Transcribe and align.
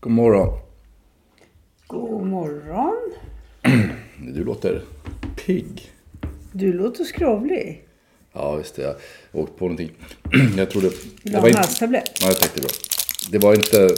God 0.00 0.12
morgon. 0.12 0.58
God 1.86 2.26
morgon. 2.26 3.12
Du 4.34 4.44
låter 4.44 4.84
pigg. 5.36 5.92
Du 6.52 6.72
låter 6.72 7.04
skrovlig. 7.04 7.84
Ja, 8.32 8.56
visst 8.56 8.74
det. 8.76 8.82
Jag 8.82 8.88
har 9.32 9.40
åkt 9.40 9.56
på 9.58 9.64
någonting. 9.64 9.90
Jag 10.56 10.70
trodde... 10.70 10.88
Vill 10.88 10.98
du 11.22 11.30
det 11.30 11.38
ha 11.38 11.48
en 11.48 11.54
halstablett? 11.54 12.18
Ja, 12.20 12.26
jag 12.26 12.40
tänkte 12.40 12.60
bra. 12.60 12.70
Det 13.30 13.38
var 13.38 13.54
inte... 13.54 13.88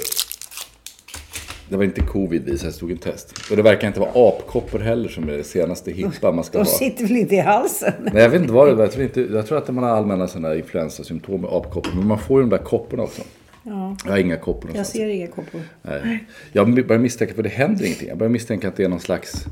Det 1.70 1.76
var 1.76 1.84
inte 1.84 2.00
covid 2.00 2.48
i, 2.48 2.58
så 2.58 2.66
jag 2.66 2.74
stod 2.74 2.90
en 2.90 2.96
test. 2.98 3.34
Och 3.50 3.56
det 3.56 3.62
verkar 3.62 3.88
inte 3.88 4.00
vara 4.00 4.28
apkoppor 4.28 4.78
heller 4.78 5.08
som 5.08 5.28
är 5.28 5.32
det 5.32 5.44
senaste 5.44 5.90
hippa 5.92 6.32
man 6.32 6.44
ska 6.44 6.58
De 6.58 6.64
ha. 6.64 6.70
sitter 6.70 7.02
väl 7.06 7.16
inte 7.16 7.34
i 7.34 7.38
halsen? 7.40 7.92
Nej, 8.12 8.22
jag 8.22 8.30
vet 8.30 8.40
inte 8.40 8.52
vad 8.52 8.68
det 8.68 8.74
var. 8.74 8.84
Jag 8.84 8.92
tror, 8.92 9.04
inte, 9.04 9.20
jag 9.20 9.46
tror 9.46 9.58
att 9.58 9.68
man 9.74 9.84
har 9.84 9.90
allmänna 9.90 10.28
sådana 10.28 10.54
influensasymptom 10.54 11.40
med 11.40 11.50
apkoppor. 11.50 11.92
Men 11.94 12.06
man 12.06 12.18
får 12.18 12.42
ju 12.42 12.48
de 12.48 12.56
där 12.56 12.64
kopporna 12.64 13.02
också. 13.02 13.22
Ja, 13.62 13.96
Jag 14.04 14.10
har 14.12 14.18
inga 14.18 14.36
koppor 14.36 14.60
jag 14.70 14.74
någonstans. 14.74 14.88
ser 14.96 15.08
inga 15.08 15.26
koppor. 15.26 15.60
Nej. 15.82 16.24
Jag 16.52 16.86
börjar 16.86 17.00
misstänka, 17.02 17.34
för 17.34 17.42
det 17.42 17.48
händer 17.48 17.84
ingenting. 17.84 18.08
Jag 18.08 18.18
börjar 18.18 18.30
misstänka 18.30 18.68
att 18.68 18.76
det 18.76 18.84
är 18.84 18.88
någon 18.88 19.00
slags... 19.00 19.44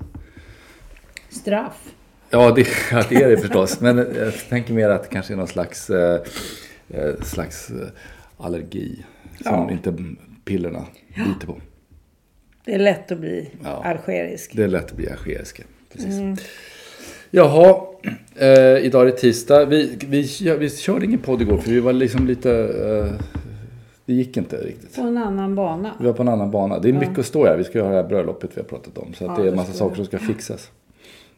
Straff. 1.30 1.84
Ja, 2.30 2.50
det, 2.56 2.66
ja, 2.92 3.02
det 3.08 3.14
är 3.22 3.28
det 3.30 3.36
förstås. 3.38 3.80
Men 3.80 3.96
jag 3.98 4.34
tänker 4.48 4.74
mer 4.74 4.88
att 4.88 5.02
det 5.02 5.08
kanske 5.08 5.32
är 5.34 5.36
någon 5.36 5.48
slags, 5.48 5.90
eh, 5.90 6.20
eh, 6.88 7.14
slags 7.22 7.70
eh, 7.70 7.76
allergi. 8.36 9.04
Som 9.42 9.52
Ja. 9.54 9.70
inte 9.70 9.94
pillerna 10.44 10.84
biter 11.16 11.46
på. 11.46 11.56
Det 12.68 12.74
är 12.74 12.78
lätt 12.78 13.12
att 13.12 13.18
bli 13.18 13.50
Ja. 13.64 13.84
algerisk. 13.84 14.52
Det 14.56 14.62
är 14.62 14.68
lätt 14.68 14.84
att 14.84 14.96
bli 14.96 15.08
algeriska. 15.10 15.62
Precis. 15.92 16.12
Jaha, 17.30 17.80
eh, 18.36 18.84
idag 18.84 19.02
är 19.02 19.06
det 19.06 19.12
tisdag. 19.12 19.64
Vi, 19.64 19.98
vi, 20.06 20.26
ja, 20.40 20.56
vi 20.56 20.70
körde 20.70 21.04
ingen 21.06 21.18
podd 21.18 21.42
igår 21.42 21.58
för 21.58 21.70
vi 21.70 21.80
var 21.80 21.92
liksom 21.92 22.26
lite... 22.26 22.50
Eh, 22.52 23.24
det 24.06 24.12
gick 24.12 24.36
inte 24.36 24.56
riktigt. 24.56 24.96
På 24.96 25.00
en 25.02 25.18
annan 25.18 25.54
bana. 25.54 25.94
Vi 26.00 26.06
var 26.06 26.12
på 26.12 26.22
en 26.22 26.28
annan 26.28 26.50
bana. 26.50 26.78
Det 26.78 26.88
är 26.88 26.92
mycket 26.92 27.18
att 27.18 27.26
stå 27.26 27.44
här. 27.46 27.56
Vi 27.56 27.64
ska 27.64 27.78
ju 27.78 27.84
ha 27.84 27.90
det 27.90 27.96
här 27.96 28.08
bröllopet 28.08 28.50
vi 28.54 28.60
har 28.60 28.68
pratat 28.68 28.98
om. 28.98 29.14
Så 29.14 29.24
Ja, 29.24 29.36
det 29.38 29.42
är 29.42 29.48
en 29.50 29.56
massa 29.56 29.72
saker 29.72 29.96
som 29.96 30.04
ska 30.04 30.18
fixas. 30.18 30.70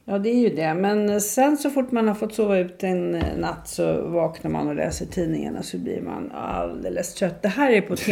Ja, 0.05 0.19
det 0.19 0.31
är 0.31 0.39
ju 0.39 0.49
det. 0.49 0.75
Men 0.75 1.21
sen 1.21 1.57
så 1.57 1.71
fort 1.71 1.93
man 1.93 2.09
har 2.09 2.15
fått 2.15 2.35
sova 2.35 2.59
ut 2.59 2.85
en 2.85 3.15
eh, 3.15 3.23
natt 3.39 3.69
så 3.69 4.03
vaknar 4.03 4.51
man 4.51 4.69
och 4.69 4.75
läser 4.75 5.07
tidningen 5.07 5.57
och 5.57 5.65
så 5.65 5.79
blir 5.79 6.01
man 6.01 6.31
alldeles 6.35 7.15
trött. 7.15 7.43
Det 7.43 7.49
här 7.49 7.73
är 7.73 7.81
på 7.81 7.97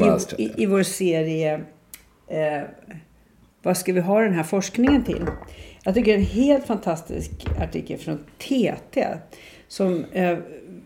temat 0.00 0.34
i, 0.38 0.42
i, 0.42 0.52
i 0.56 0.66
vår 0.66 0.82
serie 0.82 1.60
eh, 2.28 2.62
Vad 3.62 3.76
ska 3.76 3.92
vi 3.92 4.00
ha 4.00 4.20
den 4.20 4.32
här 4.32 4.42
forskningen 4.42 5.04
till? 5.04 5.24
Jag 5.84 5.94
tycker 5.94 6.12
det 6.12 6.16
är 6.18 6.20
en 6.20 6.26
helt 6.26 6.66
fantastisk 6.66 7.30
artikel 7.60 7.98
från 7.98 8.18
TT 8.38 9.06
som 9.68 10.04
eh, 10.12 10.38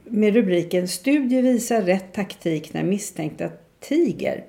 med 0.05 0.35
rubriken 0.35 0.89
Studie 0.89 1.41
visar 1.41 1.83
rätt 1.83 2.13
taktik 2.13 2.75
när 2.75 2.83
misstänkta 2.85 3.49
tiger. 3.81 4.45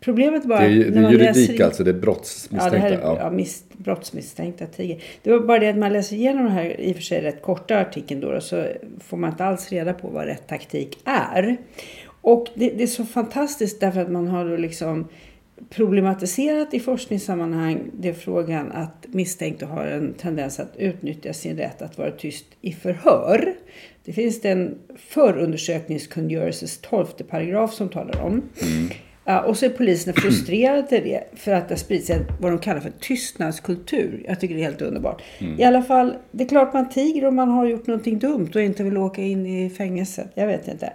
Problemet 0.00 0.44
bara 0.44 0.60
Det 0.60 0.66
är, 0.66 0.70
det 0.84 0.90
när 0.90 0.98
är 0.98 1.02
man 1.02 1.12
juridik 1.12 1.48
läser- 1.50 1.64
alltså. 1.64 1.84
Det 1.84 1.90
är 1.90 1.94
Ja, 1.94 2.00
brottsmisstänkta. 2.00 2.70
det 2.70 2.78
här 2.78 2.90
är 2.92 3.00
Ja, 3.00 3.18
ja. 3.20 3.30
mis, 3.30 3.64
brottsmisstänkta 3.72 4.66
tiger. 4.66 5.02
Det 5.22 5.30
var 5.30 5.40
bara 5.40 5.58
det 5.58 5.68
att 5.70 5.76
man 5.78 5.92
läser 5.92 6.16
igenom 6.16 6.44
den 6.44 6.52
här 6.52 6.80
i 6.80 6.92
och 6.92 6.96
för 6.96 7.02
sig 7.02 7.20
rätt 7.22 7.42
korta 7.42 7.78
artikeln 7.78 8.20
då, 8.20 8.40
så 8.40 8.66
får 9.00 9.16
man 9.16 9.30
inte 9.30 9.44
alls 9.44 9.70
reda 9.72 9.92
på 9.92 10.08
vad 10.08 10.24
rätt 10.24 10.48
taktik 10.48 10.98
är. 11.04 11.56
Och 12.20 12.46
det, 12.54 12.68
det 12.70 12.82
är 12.82 12.86
så 12.86 13.04
fantastiskt 13.04 13.80
därför 13.80 14.00
att 14.00 14.10
man 14.10 14.28
har 14.28 14.44
då 14.48 14.56
liksom 14.56 15.08
problematiserat 15.70 16.74
i 16.74 16.80
forskningssammanhang 16.80 17.90
det 17.92 18.08
är 18.08 18.12
frågan 18.12 18.72
att 18.72 19.06
misstänkta 19.08 19.66
har 19.66 19.86
en 19.86 20.14
tendens 20.14 20.60
att 20.60 20.76
utnyttja 20.76 21.32
sin 21.32 21.56
rätt 21.56 21.82
att 21.82 21.98
vara 21.98 22.10
tyst 22.10 22.46
i 22.60 22.72
förhör. 22.72 23.54
Det 24.04 24.12
finns 24.12 24.40
det 24.40 24.50
en 24.50 24.78
förundersökningskungörelses 24.96 26.78
12 26.78 27.06
paragraf 27.06 27.74
som 27.74 27.88
talar 27.88 28.22
om. 28.22 28.42
Ja, 29.24 29.40
och 29.40 29.56
så 29.56 29.66
är 29.66 29.70
polisen 29.70 30.14
frustrerade 30.14 30.82
till 30.82 31.02
det 31.04 31.24
för 31.34 31.52
att 31.52 31.68
det 31.68 31.74
har 31.74 31.78
spridits 31.78 32.10
vad 32.40 32.52
de 32.52 32.58
kallar 32.58 32.80
för 32.80 32.92
tystnadskultur. 33.00 34.24
Jag 34.28 34.40
tycker 34.40 34.54
det 34.54 34.60
är 34.60 34.64
helt 34.64 34.82
underbart. 34.82 35.22
I 35.58 35.64
alla 35.64 35.82
fall, 35.82 36.14
det 36.30 36.44
är 36.44 36.48
klart 36.48 36.72
man 36.72 36.88
tiger 36.88 37.26
om 37.26 37.36
man 37.36 37.48
har 37.48 37.66
gjort 37.66 37.86
någonting 37.86 38.18
dumt 38.18 38.50
och 38.54 38.60
inte 38.60 38.82
vill 38.82 38.96
åka 38.96 39.22
in 39.22 39.46
i 39.46 39.70
fängelset. 39.70 40.30
Jag 40.34 40.46
vet 40.46 40.68
inte. 40.68 40.92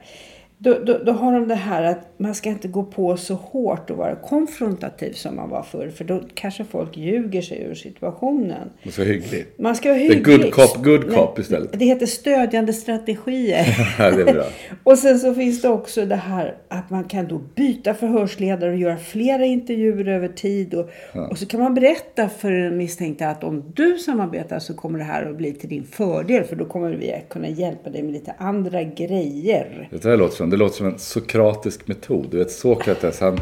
Då, 0.64 0.80
då, 0.86 0.98
då 0.98 1.12
har 1.12 1.34
de 1.34 1.48
det 1.48 1.56
här 1.56 1.84
att 1.84 2.14
man 2.18 2.36
ska 2.36 2.50
inte 2.50 2.68
gå 2.68 2.84
på 2.84 3.18
så 3.18 3.34
hårt 3.34 3.90
och 3.90 3.98
vara 3.98 4.16
konfrontativ 4.16 5.14
som 5.14 5.36
man 5.36 5.50
var 5.50 5.64
förr. 5.64 5.90
För 5.90 6.04
då 6.04 6.22
kanske 6.34 6.64
folk 6.64 6.98
ljuger 6.98 7.42
sig 7.42 7.64
ur 7.64 7.76
situationen. 7.76 8.70
och 8.86 8.94
så 8.94 9.04
hygglig. 9.04 9.46
Man 9.58 9.76
ska 9.76 9.90
vara 9.90 10.00
hygglig. 10.00 10.26
good 10.26 10.54
cop, 10.54 10.84
good 10.84 11.14
cop 11.16 11.40
istället. 11.40 11.80
Det 11.80 11.86
heter 11.86 12.06
stödjande 12.06 12.74
strategier. 12.74 13.66
Ja, 14.00 14.12
det 14.12 14.22
är 14.22 14.34
bra. 14.34 14.44
Och 14.84 14.98
sen 14.98 15.20
så 15.20 15.34
finns 15.34 15.62
det 15.62 15.70
också 15.70 16.06
det 16.06 16.16
här 16.16 16.56
att 16.68 16.90
man 16.90 17.04
kan 17.04 17.28
då 17.28 17.42
byta 17.56 17.94
förhörsledare 17.94 18.72
och 18.72 18.78
göra 18.78 18.98
flera 18.98 19.46
intervjuer 19.46 20.08
över 20.08 20.28
tid. 20.28 20.74
Och, 20.74 20.90
och 21.32 21.38
så 21.38 21.46
kan 21.46 21.60
man 21.60 21.74
berätta 21.74 22.30
för 22.30 22.52
den 22.52 22.78
misstänkta 22.78 23.28
att 23.28 23.44
om 23.44 23.64
du 23.75 23.98
samarbetar 23.98 24.60
så 24.60 24.74
kommer 24.74 25.00
det 25.00 25.06
här 25.06 25.30
att 25.30 25.38
bli 25.38 25.54
till 25.54 25.69
din 25.69 25.84
fördel. 25.84 26.44
För 26.44 26.56
då 26.56 26.66
kommer 26.66 26.90
vi 26.90 27.14
att 27.14 27.30
kunna 27.30 27.50
hjälpa 27.50 27.90
dig 27.90 28.04
med 28.04 28.14
lite 28.14 28.34
andra 28.38 28.84
grejer. 28.84 29.90
Det 29.92 30.04
här 30.04 30.18
låter 30.18 30.36
som, 30.36 30.50
det 30.51 30.57
låter 30.57 30.75
som 30.75 30.88
en 30.88 31.00
sokratisk 31.00 31.88
metod. 31.88 32.27
Du 32.31 32.38
vet 32.38 32.51
Sokrates, 32.51 33.19
han, 33.19 33.39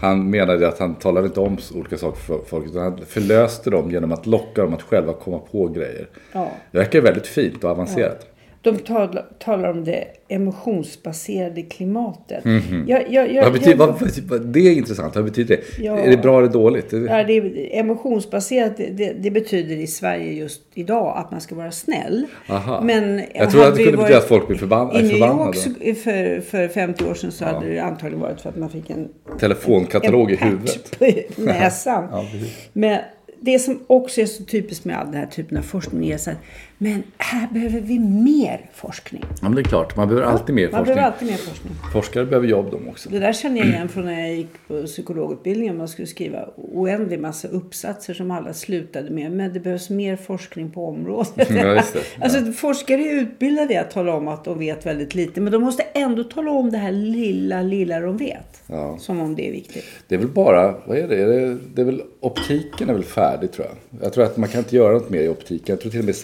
han 0.00 0.30
menade 0.30 0.68
att 0.68 0.78
han 0.78 0.94
talade 0.94 1.26
inte 1.26 1.40
om 1.40 1.58
olika 1.74 1.98
saker 1.98 2.20
för 2.20 2.38
folk. 2.46 2.66
Utan 2.66 2.82
han 2.82 2.98
förlöste 3.06 3.70
dem 3.70 3.90
genom 3.90 4.12
att 4.12 4.26
locka 4.26 4.62
dem 4.62 4.74
att 4.74 4.82
själva 4.82 5.12
komma 5.12 5.38
på 5.38 5.68
grejer. 5.68 6.08
Ja. 6.32 6.50
Det 6.70 6.78
verkar 6.78 7.00
väldigt 7.00 7.26
fint 7.26 7.64
och 7.64 7.70
avancerat. 7.70 8.26
De 8.62 8.76
talar, 8.78 9.26
talar 9.38 9.70
om 9.70 9.84
det 9.84 10.04
emotionsbaserade 10.28 11.62
klimatet. 11.62 12.44
Jag, 12.86 13.02
jag, 13.12 13.32
jag, 13.32 13.42
Vad 13.44 13.52
betyder, 13.52 13.76
vad, 13.76 14.00
vad, 14.28 14.46
det 14.46 14.60
är 14.60 14.72
intressant. 14.72 15.14
Vad 15.14 15.24
betyder 15.24 15.56
det? 15.56 15.82
Ja. 15.84 15.98
Är 15.98 16.10
det 16.10 16.16
bra 16.16 16.38
eller 16.38 16.48
dåligt? 16.48 16.92
Ja, 16.92 17.24
det 17.24 17.32
är 17.36 17.68
emotionsbaserat, 17.80 18.76
det, 18.76 19.12
det, 19.20 19.30
betyder 19.30 19.76
i 19.76 19.86
Sverige 19.86 20.32
just 20.32 20.62
idag 20.74 21.14
att 21.18 21.30
man 21.30 21.40
ska 21.40 21.54
vara 21.54 21.70
snäll. 21.70 22.26
Aha. 22.48 22.80
Men 22.80 23.22
Jag 23.34 23.50
tror 23.50 23.68
att 23.68 23.76
det 23.76 23.82
kunde 23.84 23.98
betyda 23.98 24.18
att 24.18 24.28
folk 24.28 24.46
blir 24.48 24.58
förban- 24.58 24.90
är 24.94 24.98
I 25.00 25.02
New 25.02 25.10
förbannade. 25.10 25.58
York 25.58 25.98
för, 25.98 26.40
för 26.40 26.68
50 26.68 27.04
år 27.04 27.14
sedan 27.14 27.32
så 27.32 27.44
hade 27.44 27.68
det 27.68 27.78
antagligen 27.78 28.20
varit 28.20 28.40
för 28.40 28.48
att 28.48 28.56
man 28.56 28.70
fick 28.70 28.90
en 28.90 29.08
Telefonkatalog 29.40 30.30
i 30.30 30.34
en 30.40 30.58
patch 30.58 30.76
huvudet. 31.00 31.36
på 31.36 31.42
näsan. 31.42 32.08
Ja. 32.10 32.24
Men 32.72 32.98
det 33.40 33.58
som 33.58 33.80
också 33.86 34.20
är 34.20 34.26
så 34.26 34.44
typiskt 34.44 34.84
med 34.84 34.98
all 34.98 35.06
den 35.06 35.14
här 35.14 35.26
typen 35.26 35.58
av 35.58 35.62
forskning 35.62 36.10
är 36.10 36.16
så 36.18 36.30
att 36.30 36.36
men 36.82 37.02
här 37.18 37.48
behöver 37.52 37.80
vi 37.80 37.98
mer 37.98 38.70
forskning. 38.74 39.24
Ja, 39.28 39.36
men 39.42 39.54
det 39.54 39.60
är 39.60 39.64
klart. 39.64 39.96
Man 39.96 40.08
behöver 40.08 40.26
alltid 40.26 40.54
mer 40.54 40.62
Man 40.62 40.70
forskning. 40.70 40.94
behöver 40.94 41.12
alltid 41.12 41.28
mer 41.28 41.36
forskning. 41.36 41.72
Forskare 41.92 42.26
behöver 42.26 42.48
jobb 42.48 42.70
de 42.70 42.88
också. 42.88 43.10
Det 43.10 43.18
där 43.18 43.32
känner 43.32 43.58
jag 43.58 43.66
igen 43.66 43.88
från 43.88 44.04
när 44.04 44.20
jag 44.20 44.34
gick 44.34 44.68
på 44.68 44.82
psykologutbildningen. 44.82 45.76
Man 45.76 45.88
skulle 45.88 46.06
skriva 46.06 46.48
oändlig 46.56 47.20
massa 47.20 47.48
uppsatser 47.48 48.14
som 48.14 48.30
alla 48.30 48.54
slutade 48.54 49.10
med. 49.10 49.32
Men 49.32 49.52
det 49.52 49.60
behövs 49.60 49.90
mer 49.90 50.16
forskning 50.16 50.70
på 50.70 50.86
området. 50.86 51.32
Ja, 51.50 51.74
just 51.74 51.92
det. 51.92 52.00
Alltså, 52.20 52.52
forskare 52.52 53.02
är 53.02 53.20
utbildade 53.20 53.74
i 53.74 53.76
att 53.76 53.90
tala 53.90 54.14
om 54.14 54.28
att 54.28 54.44
de 54.44 54.58
vet 54.58 54.86
väldigt 54.86 55.14
lite. 55.14 55.40
Men 55.40 55.52
de 55.52 55.62
måste 55.62 55.82
ändå 55.82 56.24
tala 56.24 56.50
om 56.50 56.70
det 56.70 56.78
här 56.78 56.92
lilla, 56.92 57.62
lilla 57.62 58.00
de 58.00 58.16
vet. 58.16 58.62
Ja. 58.66 58.98
Som 58.98 59.20
om 59.20 59.34
det 59.34 59.48
är 59.48 59.52
viktigt. 59.52 59.84
Det 60.08 60.14
är 60.14 60.18
väl 60.18 60.28
bara, 60.28 60.74
vad 60.84 60.98
är 60.98 61.08
det? 61.08 61.22
Är 61.22 61.26
det, 61.26 61.58
det 61.74 61.80
är 61.80 61.86
väl, 61.86 62.02
optiken 62.20 62.88
är 62.90 62.94
väl 62.94 63.04
färdig 63.04 63.52
tror 63.52 63.66
jag. 63.66 64.02
Jag 64.04 64.12
tror 64.12 64.24
att 64.24 64.36
man 64.36 64.48
kan 64.48 64.58
inte 64.58 64.76
göra 64.76 64.92
något 64.92 65.10
mer 65.10 65.20
i 65.20 65.28
optiken. 65.28 65.64
Jag 65.66 65.80
tror 65.80 65.90
till 65.90 66.00
och 66.00 66.06
med, 66.06 66.14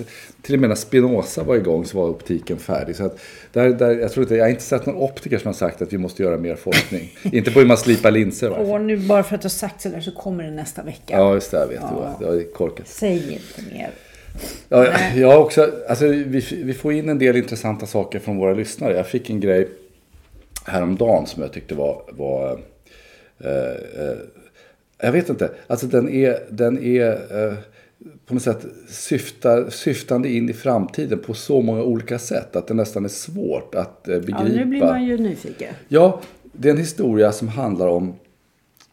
till 0.48 0.54
och 0.54 0.60
med 0.60 0.68
när 0.68 0.76
Spinoza 0.76 1.42
var 1.42 1.56
igång 1.56 1.84
så 1.84 1.98
var 1.98 2.08
optiken 2.08 2.58
färdig. 2.58 2.96
Så 2.96 3.04
att 3.04 3.18
där, 3.52 3.68
där, 3.68 3.98
jag, 3.98 4.12
tror 4.12 4.24
inte, 4.24 4.36
jag 4.36 4.44
har 4.44 4.50
inte 4.50 4.62
sett 4.62 4.86
någon 4.86 4.96
optiker 4.96 5.38
som 5.38 5.46
har 5.46 5.52
sagt 5.52 5.82
att 5.82 5.92
vi 5.92 5.98
måste 5.98 6.22
göra 6.22 6.36
mer 6.36 6.56
forskning. 6.56 7.12
inte 7.32 7.50
på 7.50 7.58
hur 7.60 7.66
man 7.66 7.76
slipar 7.76 8.10
linser. 8.10 8.50
Och 8.50 8.80
nu 8.80 8.96
bara 8.96 9.22
för 9.22 9.34
att 9.34 9.42
du 9.42 9.44
har 9.44 9.50
sagt 9.50 9.80
sådär 9.80 10.00
så 10.00 10.10
kommer 10.10 10.44
det 10.44 10.50
nästa 10.50 10.82
vecka. 10.82 11.16
Ja, 11.16 11.34
just 11.34 11.50
det. 11.50 11.56
Jag 11.56 11.66
vet. 11.66 11.80
Ja. 11.80 12.16
Det 12.20 12.26
var 12.26 12.52
korkat. 12.52 12.88
Säg 12.88 13.32
inte 13.32 13.74
mer. 13.74 13.90
Ja, 14.68 14.86
jag 15.16 15.42
också, 15.42 15.70
alltså, 15.88 16.06
vi, 16.06 16.62
vi 16.64 16.74
får 16.74 16.92
in 16.92 17.08
en 17.08 17.18
del 17.18 17.36
intressanta 17.36 17.86
saker 17.86 18.18
från 18.18 18.36
våra 18.36 18.54
lyssnare. 18.54 18.96
Jag 18.96 19.06
fick 19.06 19.30
en 19.30 19.40
grej 19.40 19.68
häromdagen 20.64 21.26
som 21.26 21.42
jag 21.42 21.52
tyckte 21.52 21.74
var... 21.74 22.02
var 22.10 22.60
eh, 23.44 23.50
eh, 24.04 24.16
jag 25.00 25.12
vet 25.12 25.28
inte. 25.28 25.50
Alltså 25.66 25.86
den 25.86 26.08
är, 26.08 26.38
den 26.50 26.84
är 26.84 27.10
eh, 27.10 27.54
på 28.28 28.34
något 28.34 28.42
sätt 28.42 28.66
syftar, 28.88 29.70
syftande 29.70 30.28
in 30.28 30.48
i 30.48 30.52
framtiden 30.52 31.18
på 31.18 31.34
så 31.34 31.60
många 31.60 31.82
olika 31.82 32.18
sätt. 32.18 32.56
Att 32.56 32.66
det 32.66 32.74
nästan 32.74 33.04
är 33.04 33.08
svårt 33.08 33.74
att 33.74 34.08
eh, 34.08 34.18
begripa. 34.18 34.48
Ja, 34.48 34.48
nu 34.48 34.64
blir 34.64 34.80
man 34.80 35.04
ju 35.04 35.18
nyfiken. 35.18 35.74
Ja, 35.88 36.20
det 36.52 36.68
är 36.68 36.72
en 36.72 36.78
historia 36.78 37.32
som 37.32 37.48
handlar 37.48 37.86
om 37.86 38.14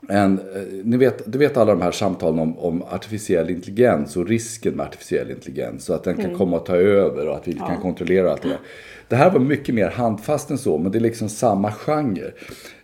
en, 0.10 0.40
eh, 0.40 0.62
ni 0.84 0.98
vet, 0.98 1.32
du 1.32 1.38
vet 1.38 1.58
alla 1.58 1.72
de 1.72 1.82
här 1.82 1.92
samtalen 1.92 2.40
om, 2.40 2.60
om 2.60 2.84
artificiell 2.84 3.50
intelligens 3.50 4.18
och 4.18 4.28
risken 4.28 4.74
med 4.74 4.86
artificiell 4.86 5.32
intelligens. 5.32 5.90
Och 5.90 5.96
att 5.96 6.04
den 6.04 6.16
kan 6.18 6.36
komma 6.36 6.58
att 6.58 6.66
ta 6.66 6.76
över 6.76 7.28
och 7.28 7.36
att 7.36 7.48
vi 7.48 7.52
inte 7.52 7.64
kan 7.68 7.82
kontrollera 7.82 8.32
allt 8.32 8.42
det 8.42 8.50
där. 8.50 8.60
Det 9.08 9.16
här 9.16 9.32
var 9.32 9.40
mycket 9.40 9.76
mer 9.76 9.90
handfast 9.90 10.52
än 10.52 10.58
så, 10.58 10.78
men 10.78 10.92
det 10.92 10.98
är 10.98 11.02
liksom 11.02 11.30
samma 11.30 11.72
genre. 11.72 12.26
Eh, 12.26 12.32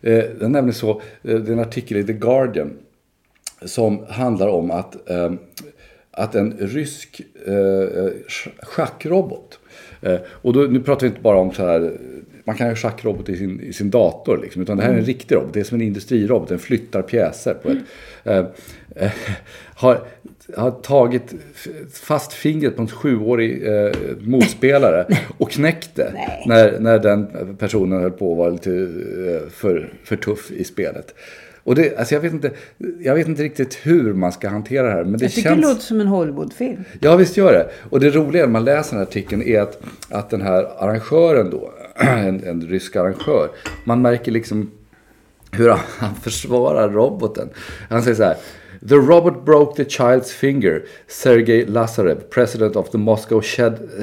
det 0.02 0.42
är 0.42 0.50
nämligen 0.50 0.74
så, 0.74 0.90
eh, 0.92 1.00
det 1.22 1.52
är 1.52 1.54
en 1.54 1.60
artikel 1.60 1.98
i 1.98 2.04
The 2.04 2.14
Guardian 2.14 2.78
som 3.66 4.06
handlar 4.10 4.48
om 4.48 4.72
att, 4.72 5.10
eh, 5.10 5.32
att 6.12 6.36
en 6.36 6.58
rysk 6.60 7.22
eh, 7.46 7.52
sch- 8.28 8.52
schackrobot, 8.62 9.60
eh, 10.02 10.18
och 10.26 10.54
då, 10.54 10.60
nu 10.60 10.80
pratar 10.80 11.02
vi 11.02 11.08
inte 11.08 11.22
bara 11.22 11.38
om 11.38 11.54
så 11.54 11.66
här, 11.66 11.92
man 12.44 12.56
kan 12.56 12.68
ha 12.68 12.76
schackrobot 12.76 13.30
i 13.30 13.38
sin, 13.38 13.62
i 13.62 13.74
sin 13.74 13.90
dator, 13.90 14.40
liksom, 14.44 14.62
utan 14.62 14.78
det 14.78 14.84
här 14.84 14.94
är 14.94 14.98
en 14.98 15.06
riktig 15.06 15.36
robot, 15.36 15.54
det 15.54 15.60
är 15.60 15.64
som 15.64 15.76
en 15.76 15.88
industrirobot, 15.88 16.50
den 16.50 16.60
flyttar 16.60 17.02
pjäser 17.02 17.54
på 17.54 17.70
ett, 17.70 17.78
eh, 18.24 18.46
eh, 18.96 19.12
har, 19.76 20.00
har 20.58 20.72
tagit 20.72 21.34
fast 21.94 22.34
fingret 22.34 22.76
på 22.76 22.82
en 22.82 22.88
sjuårig 22.88 23.68
eh, 23.68 23.92
motspelare 24.20 25.06
och 25.38 25.52
knäckt 25.52 25.96
det 25.96 26.14
när, 26.46 26.80
när 26.80 27.00
den 27.00 27.28
personen 27.58 28.02
höll 28.02 28.12
på 28.12 28.32
att 28.32 28.38
vara 28.38 28.50
lite 28.50 28.72
eh, 28.72 29.50
för, 29.50 29.94
för 30.04 30.16
tuff 30.16 30.52
i 30.52 30.64
spelet. 30.64 31.16
Och 31.64 31.76
det, 31.76 31.98
alltså 31.98 32.14
jag, 32.16 32.22
vet 32.22 32.34
inte, 32.34 32.52
jag 33.00 33.16
vet 33.16 33.28
inte 33.28 33.44
riktigt 33.44 33.78
hur 33.84 34.14
man 34.14 34.32
ska 34.32 34.50
hantera 34.50 34.88
det 34.88 34.94
här. 34.94 35.04
Men 35.04 35.20
det 35.20 35.26
Jag 35.26 35.32
tycker 35.32 35.50
känns... 35.50 35.62
det 35.62 35.68
låter 35.68 35.82
som 35.82 36.00
en 36.00 36.08
Hollywoodfilm. 36.08 36.84
Ja, 37.00 37.16
visst 37.16 37.38
gör 37.38 37.54
det. 37.54 37.70
Och 37.90 38.00
det 38.00 38.10
roliga 38.10 38.44
när 38.44 38.52
man 38.52 38.66
läser 38.66 38.92
den 38.92 39.00
här 39.00 39.06
artikeln 39.08 39.42
är 39.42 39.62
att, 39.62 39.82
att 40.10 40.30
den 40.30 40.42
här 40.42 40.84
arrangören 40.84 41.50
då, 41.50 41.74
en, 41.96 42.44
en 42.44 42.62
rysk 42.62 42.96
arrangör, 42.96 43.50
man 43.84 44.02
märker 44.02 44.32
liksom 44.32 44.72
hur 45.52 45.70
han, 45.70 45.80
han 45.98 46.16
försvarar 46.16 46.90
roboten. 46.90 47.50
Han 47.90 48.04
säger 48.04 48.16
så 48.16 48.24
här. 48.24 48.38
The 48.90 48.96
robot 48.96 49.46
broke 49.46 49.76
the 49.76 49.84
child's 49.84 50.32
finger, 50.32 50.86
Sergej 51.08 51.66
Lazarev, 51.66 52.30
president 52.30 52.76
of 52.76 52.90
the 52.90 52.98
Moscow 52.98 53.42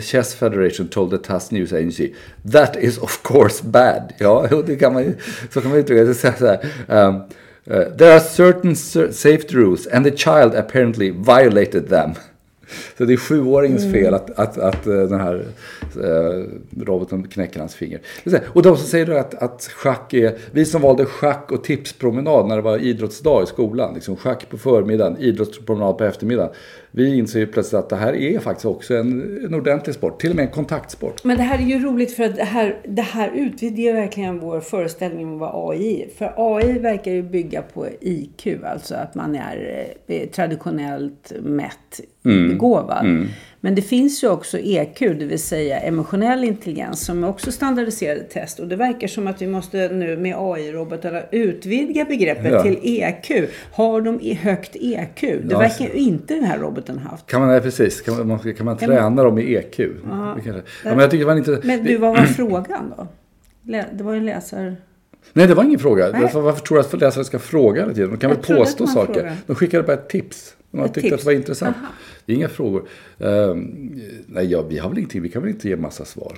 Chess 0.00 0.34
Federation, 0.34 0.88
told 0.88 1.10
the 1.10 1.18
TASS 1.18 1.50
News 1.50 1.72
Agency. 1.72 2.14
That 2.52 2.76
is 2.76 2.98
of 2.98 3.22
course 3.22 3.64
bad. 3.64 4.12
Ja, 4.18 4.46
det 4.66 4.76
kan 4.76 4.92
man 4.92 5.02
ju, 5.02 5.14
så 5.50 5.60
kan 5.60 5.70
man 5.70 5.78
uttrycka 5.78 6.04
det. 6.04 6.14
Så 6.14 6.28
här, 6.28 6.58
um, 6.86 7.22
uh, 7.70 7.96
there 7.96 8.12
are 8.12 8.20
certain 8.20 8.76
cer- 8.76 9.12
safety 9.12 9.54
rules 9.54 9.86
and 9.86 10.04
the 10.04 10.16
child 10.16 10.54
apparently 10.54 11.10
violated 11.10 11.88
them. 11.88 12.14
Så 12.98 13.04
det 13.04 13.12
är 13.12 13.16
sjuåringens 13.16 13.92
fel 13.92 14.14
att, 14.14 14.38
att, 14.38 14.58
att 14.58 14.86
eh, 14.86 14.94
den 14.94 15.20
här 15.20 15.46
eh, 16.04 16.44
roboten 16.84 17.28
knäcker 17.28 17.60
hans 17.60 17.74
finger. 17.74 18.00
Och 18.46 18.62
de 18.62 18.76
som 18.76 18.86
säger 18.86 19.10
att, 19.10 19.34
att 19.34 19.70
schack 19.74 20.14
är... 20.14 20.38
Vi 20.50 20.64
som 20.64 20.82
valde 20.82 21.04
schack 21.04 21.52
och 21.52 21.64
tipspromenad 21.64 22.46
när 22.46 22.56
det 22.56 22.62
var 22.62 22.78
idrottsdag 22.78 23.42
i 23.42 23.46
skolan. 23.46 23.94
Liksom 23.94 24.16
schack 24.16 24.48
på 24.48 24.58
förmiddagen, 24.58 25.16
idrottspromenad 25.18 25.98
på 25.98 26.04
eftermiddagen. 26.04 26.52
Vi 26.98 27.16
inser 27.16 27.38
ju 27.38 27.46
plötsligt 27.46 27.78
att 27.78 27.88
det 27.88 27.96
här 27.96 28.14
är 28.14 28.38
faktiskt 28.38 28.66
också 28.66 28.94
en, 28.94 29.40
en 29.44 29.54
ordentlig 29.54 29.94
sport. 29.94 30.20
Till 30.20 30.30
och 30.30 30.36
med 30.36 30.44
en 30.44 30.50
kontaktsport. 30.50 31.24
Men 31.24 31.36
det 31.36 31.42
här 31.42 31.58
är 31.58 31.62
ju 31.62 31.78
roligt 31.78 32.16
för 32.16 32.24
att 32.24 32.36
det 32.36 32.44
här, 32.44 32.76
det 32.88 33.02
här 33.02 33.30
utvidgar 33.34 33.92
verkligen 33.92 34.38
vår 34.38 34.60
föreställning 34.60 35.26
om 35.26 35.38
vad 35.38 35.70
AI 35.70 36.02
är. 36.02 36.08
För 36.18 36.32
AI 36.36 36.78
verkar 36.78 37.12
ju 37.12 37.22
bygga 37.22 37.62
på 37.62 37.86
IQ, 38.00 38.46
alltså 38.64 38.94
att 38.94 39.14
man 39.14 39.34
är 39.34 39.86
eh, 40.06 40.28
traditionellt 40.28 41.32
mätt 41.42 42.00
begåvad. 42.22 43.28
Men 43.60 43.74
det 43.74 43.82
finns 43.82 44.24
ju 44.24 44.28
också 44.28 44.58
EQ, 44.58 44.98
det 44.98 45.24
vill 45.24 45.38
säga 45.42 45.80
emotionell 45.80 46.44
intelligens, 46.44 47.04
som 47.04 47.24
är 47.24 47.28
också 47.28 47.52
standardiserade 47.52 48.20
test. 48.20 48.58
Och 48.60 48.68
det 48.68 48.76
verkar 48.76 49.08
som 49.08 49.26
att 49.26 49.42
vi 49.42 49.46
måste 49.46 49.88
nu 49.88 50.16
med 50.16 50.34
AI-robotarna 50.38 51.22
utvidga 51.32 52.04
begreppet 52.04 52.52
Ja. 52.52 52.62
till 52.62 52.78
EQ. 52.82 53.48
Har 53.72 54.00
de 54.00 54.20
i 54.20 54.34
högt 54.34 54.76
EQ? 54.80 55.20
Det 55.20 55.42
Ja, 55.50 55.58
verkar 55.58 55.84
ju 55.84 55.92
inte 55.92 56.34
den 56.34 56.44
här 56.44 56.58
roboten 56.58 56.98
haft. 56.98 57.26
Kan 57.26 57.40
man, 57.40 57.48
nej, 57.50 57.60
precis, 57.60 58.00
kan 58.00 58.26
man, 58.28 58.38
kan 58.38 58.66
man 58.66 58.76
träna 58.76 59.22
dem 59.24 59.38
i 59.38 59.54
EQ? 59.54 59.76
Kanske- 59.76 60.50
ja, 60.50 60.62
men 60.84 60.98
jag 60.98 61.10
tycker 61.10 61.24
var 61.24 61.36
inte... 61.36 61.60
Men 61.64 61.84
du, 61.84 61.96
vad 61.96 62.10
var 62.16 62.24
frågan 62.26 62.94
då? 62.96 63.06
Det 63.92 64.02
var 64.04 64.14
ju 64.14 64.20
läsare... 64.20 64.76
Nej, 65.32 65.46
det 65.46 65.54
var 65.54 65.64
ingen 65.64 65.78
fråga. 65.78 66.10
Nej. 66.12 66.30
Varför, 66.34 66.60
tror 66.64 66.78
du 66.78 66.84
att 66.84 67.00
läsare 67.00 67.24
ska 67.24 67.38
fråga 67.38 67.80
hela 67.82 67.94
tiden? 67.94 68.10
De 68.10 68.16
kan 68.16 68.30
Jag 68.30 68.36
väl 68.36 68.56
påstå 68.58 68.86
saker. 68.86 69.12
frågar. 69.14 69.36
De 69.46 69.56
skickade 69.56 69.82
bara 69.82 69.92
ett 69.92 70.08
tips. 70.08 70.54
De 70.70 70.80
Ett 70.84 70.94
tyckte 70.94 71.00
tips. 71.00 71.12
att 71.14 71.20
det 71.20 71.26
var 71.26 71.32
intressant. 71.32 71.76
Aha. 71.76 71.86
Det 72.26 72.32
är 72.32 72.36
inga 72.36 72.48
frågor. 72.48 72.88
Ehm, 73.18 74.00
nej, 74.26 74.46
ja, 74.46 74.62
vi 74.62 74.78
har 74.78 74.88
väl 74.88 74.98
ingenting. 74.98 75.22
Vi 75.22 75.28
kan 75.28 75.42
väl 75.42 75.50
inte 75.50 75.68
ge 75.68 75.76
massa 75.76 76.04
svar. 76.04 76.32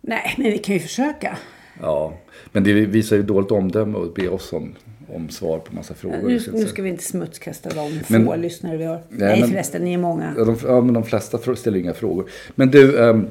Nej, 0.00 0.34
men 0.38 0.46
vi 0.52 0.58
kan 0.58 0.74
ju 0.74 0.80
försöka. 0.80 1.38
Ja, 1.80 2.14
men 2.52 2.64
det 2.64 2.72
visar 2.72 3.16
ju 3.16 3.22
dåligt 3.22 3.50
omdöme 3.50 3.98
att 3.98 4.14
be 4.14 4.28
oss 4.28 4.52
om, 4.52 4.74
om 5.12 5.28
svar 5.28 5.58
på 5.58 5.74
massa 5.74 5.94
frågor. 5.94 6.16
Nu, 6.16 6.22
att 6.36 6.46
nu 6.46 6.58
säga. 6.58 6.66
ska 6.66 6.82
vi 6.82 6.88
inte 6.88 7.04
smutskasta 7.04 7.68
de 7.74 8.00
Men- 8.08 8.26
få 8.26 8.36
lyssnare 8.36 8.76
vi 8.76 8.84
har. 8.84 9.00
Nej, 9.08 9.40
men- 9.40 9.50
förresten, 9.50 9.82
ni 9.84 9.94
är 9.94 9.98
många. 9.98 10.34
Ja, 10.38 10.44
de, 10.44 10.56
ja, 10.66 10.80
men 10.80 10.94
de 10.94 11.04
flesta 11.04 11.54
ställer 11.56 11.78
inga 11.78 11.94
frågor. 11.94 12.30
Men 12.54 12.70
du, 12.70 12.96
um, 12.96 13.26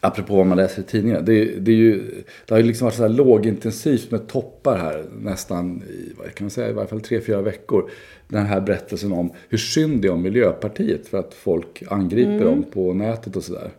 apropå 0.00 0.36
vad 0.36 0.46
man 0.46 0.56
läser 0.56 0.82
i 0.82 0.84
tidningarna. 0.84 1.22
Det, 1.22 1.34
är- 1.42 1.60
det, 1.60 1.70
är 1.72 1.76
ju, 1.76 2.02
det 2.46 2.54
har 2.54 2.58
ju 2.58 2.66
liksom 2.66 2.84
varit 2.84 2.94
så 2.94 3.02
här 3.02 3.08
lågintensivt 3.08 4.10
med 4.10 4.26
toppar 4.26 4.76
här 4.78 5.04
nästan 5.22 5.82
i, 5.90 6.12
vad 6.18 6.34
kan 6.34 6.44
man 6.44 6.50
säga, 6.50 6.68
i 6.68 6.72
varje 6.72 6.88
fall 6.88 7.00
tre, 7.00 7.20
fyra 7.20 7.42
veckor. 7.42 7.90
Den 8.28 8.46
här 8.46 8.60
berättelsen 8.60 9.12
om 9.12 9.32
hur 9.48 9.58
synd 9.58 10.02
det 10.02 10.08
är 10.08 10.12
om 10.12 10.22
Miljöpartiet 10.22 11.08
för 11.08 11.18
att 11.18 11.34
folk 11.34 11.82
angriper 11.88 12.30
Mm. 12.32 12.44
dem 12.44 12.64
på 12.72 12.94
nätet 12.94 13.36
och 13.36 13.44
sådär. 13.44 13.70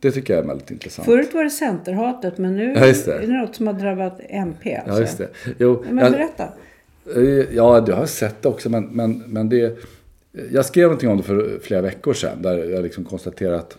Det 0.00 0.10
tycker 0.10 0.34
jag 0.34 0.42
är 0.44 0.48
väldigt 0.48 0.70
intressant. 0.70 1.06
Förut 1.06 1.34
var 1.34 1.44
det 1.44 1.50
centerhatet, 1.50 2.38
men 2.38 2.56
nu 2.56 2.64
Ja, 2.64 2.80
det. 2.80 3.06
är 3.08 3.20
det 3.26 3.26
något 3.40 3.54
som 3.56 3.66
har 3.66 3.74
drabbat 3.74 4.20
MP. 4.28 4.74
Alltså. 4.76 4.92
Ja, 4.94 5.00
just 5.00 5.18
det. 5.18 5.28
Jo, 5.58 5.84
Men 5.88 5.98
jag- 5.98 6.12
berätta. 6.12 6.44
Eh, 7.16 7.22
Ja, 7.56 7.84
jag 7.88 7.96
har 7.96 8.06
sett 8.06 8.42
det 8.42 8.48
också, 8.48 8.70
men, 8.70 8.84
men, 8.84 9.22
men 9.26 9.48
det... 9.48 9.78
Jag 10.52 10.64
skrev 10.64 10.84
någonting 10.84 11.08
om 11.08 11.16
det 11.16 11.22
för 11.22 11.58
flera 11.62 11.80
veckor 11.82 12.12
sedan, 12.12 12.42
där 12.42 12.64
jag 12.70 12.82
liksom 12.82 13.04
konstaterade 13.04 13.56
att, 13.58 13.78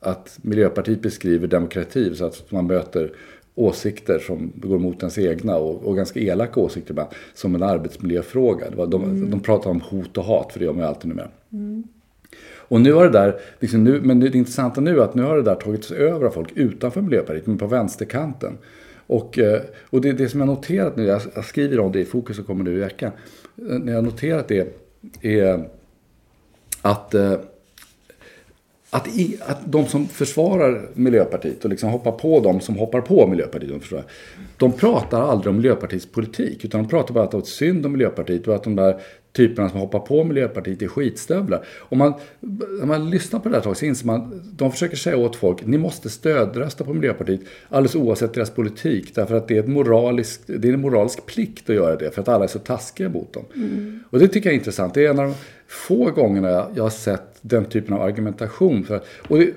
att 0.00 0.38
Miljöpartiet 0.42 1.02
beskriver 1.02 1.46
demokrati 1.46 2.14
så 2.14 2.26
att 2.26 2.52
man 2.52 2.66
möter 2.66 3.12
åsikter 3.54 4.18
som 4.18 4.52
går 4.54 4.78
mot 4.78 4.98
ens 4.98 5.18
egna 5.18 5.56
och, 5.56 5.84
och 5.84 5.96
ganska 5.96 6.20
elaka 6.20 6.60
åsikter 6.60 6.90
ibland, 6.90 7.08
som 7.34 7.54
en 7.54 7.62
arbetsmiljöfråga. 7.62 8.70
Det 8.70 8.76
var, 8.76 8.86
de, 8.86 9.30
de 9.30 9.40
pratar 9.40 9.70
om 9.70 9.80
hot 9.80 10.18
och 10.18 10.24
hat, 10.24 10.52
för 10.52 10.58
det 10.58 10.64
gör 10.64 10.72
man 10.72 10.82
ju 10.82 10.88
alltid 10.88 11.08
numera. 11.08 11.28
Och 12.68 12.80
nu 12.80 12.92
har 12.92 13.04
det 13.04 13.10
där, 13.10 13.40
liksom 13.60 13.84
nu, 13.84 14.00
men 14.00 14.20
det 14.20 14.34
intressanta 14.34 14.80
nu 14.80 14.98
är 14.98 15.04
att 15.04 15.14
nu 15.14 15.22
har 15.22 15.36
det 15.36 15.42
där 15.42 15.54
tagits 15.54 15.90
över 15.92 16.26
av 16.26 16.30
folk 16.30 16.52
utanför 16.54 17.00
Miljöpartiet, 17.00 17.46
men 17.46 17.58
på 17.58 17.66
vänsterkanten. 17.66 18.58
Och, 19.06 19.38
eh, 19.38 19.60
och 19.90 20.00
det, 20.00 20.12
det 20.12 20.28
som 20.28 20.40
jag 20.40 20.46
noterat 20.46 20.96
nu, 20.96 21.04
jag, 21.04 21.20
jag 21.34 21.44
skriver 21.44 21.80
om 21.80 21.92
det 21.92 22.00
i 22.00 22.04
Fokus 22.04 22.36
som 22.36 22.44
kommer 22.44 22.64
nu 22.64 22.76
i 22.76 22.80
veckan. 22.80 23.12
Eh, 23.56 23.78
när 23.78 23.92
jag 23.92 24.04
noterat 24.04 24.48
det 24.48 24.74
är 25.20 25.68
att 26.82 27.14
eh, 27.14 27.34
att, 28.90 29.08
i, 29.08 29.38
att 29.46 29.72
de 29.72 29.86
som 29.86 30.08
försvarar 30.08 30.88
Miljöpartiet 30.94 31.64
och 31.64 31.70
liksom 31.70 31.90
hoppar 31.90 32.12
på 32.12 32.40
dem 32.40 32.60
som 32.60 32.76
hoppar 32.76 33.00
på 33.00 33.26
Miljöpartiet, 33.26 33.70
de, 33.72 33.80
försvarar, 33.80 34.04
de 34.56 34.72
pratar 34.72 35.20
aldrig 35.20 35.50
om 35.50 35.56
Miljöpartiets 35.56 36.06
politik. 36.06 36.64
Utan 36.64 36.82
de 36.82 36.88
pratar 36.88 37.14
bara 37.14 37.24
att 37.24 37.30
det 37.30 37.36
är 37.36 37.42
synd 37.42 37.86
om 37.86 37.92
Miljöpartiet 37.92 38.48
och 38.48 38.54
att 38.54 38.64
de 38.64 38.76
där 38.76 39.00
typerna 39.36 39.68
som 39.68 39.80
hoppar 39.80 39.98
på 39.98 40.24
Miljöpartiet 40.24 40.82
är 40.82 40.88
skitstövlar. 40.88 41.64
Om 41.78 41.98
man, 41.98 42.14
när 42.40 42.86
man 42.86 43.10
lyssnar 43.10 43.40
på 43.40 43.48
det 43.48 43.54
här 43.54 43.62
tag 43.62 43.76
så 43.76 43.84
inser 43.84 44.06
man 44.06 44.42
de 44.56 44.72
försöker 44.72 44.96
säga 44.96 45.16
åt 45.16 45.36
folk, 45.36 45.66
ni 45.66 45.78
måste 45.78 46.10
stödrösta 46.10 46.84
på 46.84 46.94
Miljöpartiet 46.94 47.40
alldeles 47.68 47.94
oavsett 47.94 48.34
deras 48.34 48.50
politik. 48.50 49.14
Därför 49.14 49.34
att 49.34 49.48
det 49.48 49.56
är, 49.56 49.60
ett 49.60 49.68
moraliskt, 49.68 50.42
det 50.46 50.68
är 50.68 50.72
en 50.72 50.80
moralisk 50.80 51.26
plikt 51.26 51.70
att 51.70 51.76
göra 51.76 51.96
det 51.96 52.10
för 52.10 52.22
att 52.22 52.28
alla 52.28 52.44
är 52.44 52.48
så 52.48 52.58
taskiga 52.58 53.08
mot 53.08 53.32
dem. 53.32 53.44
Mm. 53.54 54.00
Och 54.10 54.18
det 54.18 54.28
tycker 54.28 54.48
jag 54.48 54.54
är 54.54 54.58
intressant. 54.58 54.94
Det 54.94 55.06
är 55.06 55.10
en 55.10 55.18
av 55.18 55.26
de 55.26 55.34
få 55.68 56.10
gångerna 56.10 56.66
jag 56.74 56.82
har 56.82 56.90
sett 56.90 57.38
den 57.40 57.64
typen 57.64 57.94
av 57.94 58.02
argumentation. 58.02 58.84
För, 58.84 59.00
och, 59.28 59.38
det, 59.38 59.50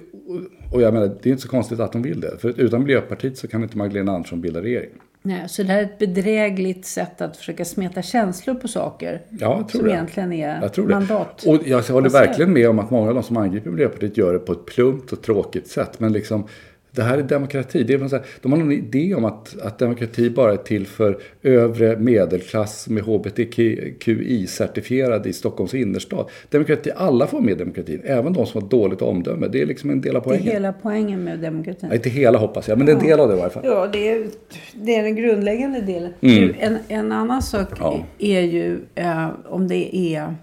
och 0.71 0.81
jag 0.81 0.93
menar, 0.93 1.07
det 1.21 1.29
är 1.29 1.31
inte 1.31 1.43
så 1.43 1.49
konstigt 1.49 1.79
att 1.79 1.91
de 1.91 2.01
vill 2.01 2.19
det. 2.19 2.37
För 2.37 2.59
utan 2.59 2.81
Miljöpartiet 2.81 3.37
så 3.37 3.47
kan 3.47 3.63
inte 3.63 3.77
Magdalena 3.77 4.11
Andersson 4.11 4.41
bilda 4.41 4.61
regering. 4.61 4.89
Nej, 5.29 5.49
så 5.49 5.63
det 5.63 5.73
här 5.73 5.79
är 5.79 5.83
ett 5.83 5.97
bedrägligt 5.97 6.85
sätt 6.85 7.21
att 7.21 7.37
försöka 7.37 7.65
smeta 7.65 8.01
känslor 8.01 8.55
på 8.55 8.67
saker. 8.67 9.21
Ja, 9.29 9.57
jag 9.57 9.69
tror 9.69 9.79
som 9.79 9.87
det. 9.87 9.93
egentligen 9.93 10.33
är 10.33 10.61
jag 10.61 10.73
tror 10.73 10.87
det. 10.87 10.93
mandat. 10.93 11.43
Och 11.43 11.57
jag 11.65 11.81
håller 11.81 12.09
verkligen 12.09 12.53
med 12.53 12.69
om 12.69 12.79
att 12.79 12.89
många 12.89 13.07
av 13.09 13.13
de 13.13 13.23
som 13.23 13.37
angriper 13.37 13.69
Miljöpartiet 13.69 14.17
gör 14.17 14.33
det 14.33 14.39
på 14.39 14.51
ett 14.51 14.65
plumpt 14.65 15.11
och 15.11 15.21
tråkigt 15.21 15.67
sätt. 15.67 15.99
Men 15.99 16.13
liksom, 16.13 16.47
det 16.91 17.03
här 17.03 17.17
är 17.17 17.23
demokrati. 17.23 17.83
Det 17.83 17.93
är 17.93 17.99
här, 17.99 18.21
de 18.41 18.51
har 18.51 18.59
någon 18.59 18.71
idé 18.71 19.15
om 19.15 19.25
att, 19.25 19.55
att 19.61 19.79
demokrati 19.79 20.29
bara 20.29 20.53
är 20.53 20.57
till 20.57 20.87
för 20.87 21.17
övre 21.43 21.97
medelklass 21.97 22.89
med 22.89 23.03
hbtqi-certifierade 23.03 25.27
i 25.27 25.33
Stockholms 25.33 25.73
innerstad. 25.73 26.29
Demokrati, 26.49 26.91
alla 26.95 27.27
får 27.27 27.41
med 27.41 27.57
demokratin, 27.57 28.01
även 28.03 28.33
de 28.33 28.45
som 28.45 28.61
har 28.61 28.69
dåligt 28.69 29.01
omdöme. 29.01 29.47
Det 29.47 29.61
är 29.61 29.65
liksom 29.65 29.89
en 29.89 30.01
del 30.01 30.15
av 30.15 30.21
poängen. 30.21 30.45
Det 30.45 30.51
är 30.51 30.53
hela 30.53 30.73
poängen 30.73 31.23
med 31.23 31.39
demokratin. 31.39 31.89
Nej, 31.89 31.97
inte 31.97 32.09
hela 32.09 32.37
hoppas 32.37 32.67
jag, 32.67 32.77
men 32.77 32.85
det 32.85 32.91
är 32.91 32.95
en 32.95 33.03
del 33.03 33.19
av 33.19 33.27
det 33.27 33.35
i 33.35 33.37
varje 33.37 33.49
fall. 33.49 33.63
Ja, 33.65 33.87
det 33.87 34.09
är, 34.09 34.27
det 34.73 34.95
är 34.95 35.03
den 35.03 35.15
grundläggande 35.15 35.81
delen. 35.81 36.13
Mm. 36.21 36.55
En, 36.59 36.77
en 36.87 37.11
annan 37.11 37.41
sak 37.41 37.67
ja. 37.79 38.05
är 38.19 38.41
ju 38.41 38.79
eh, 38.95 39.29
om 39.45 39.67
det 39.67 39.95
är 39.95 40.35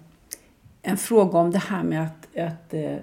en 0.83 0.97
fråga 0.97 1.39
om 1.39 1.51
det 1.51 1.59
här 1.59 1.83
med 1.83 2.03
att, 2.03 2.29
att 2.39 2.75
eh, 2.75 2.97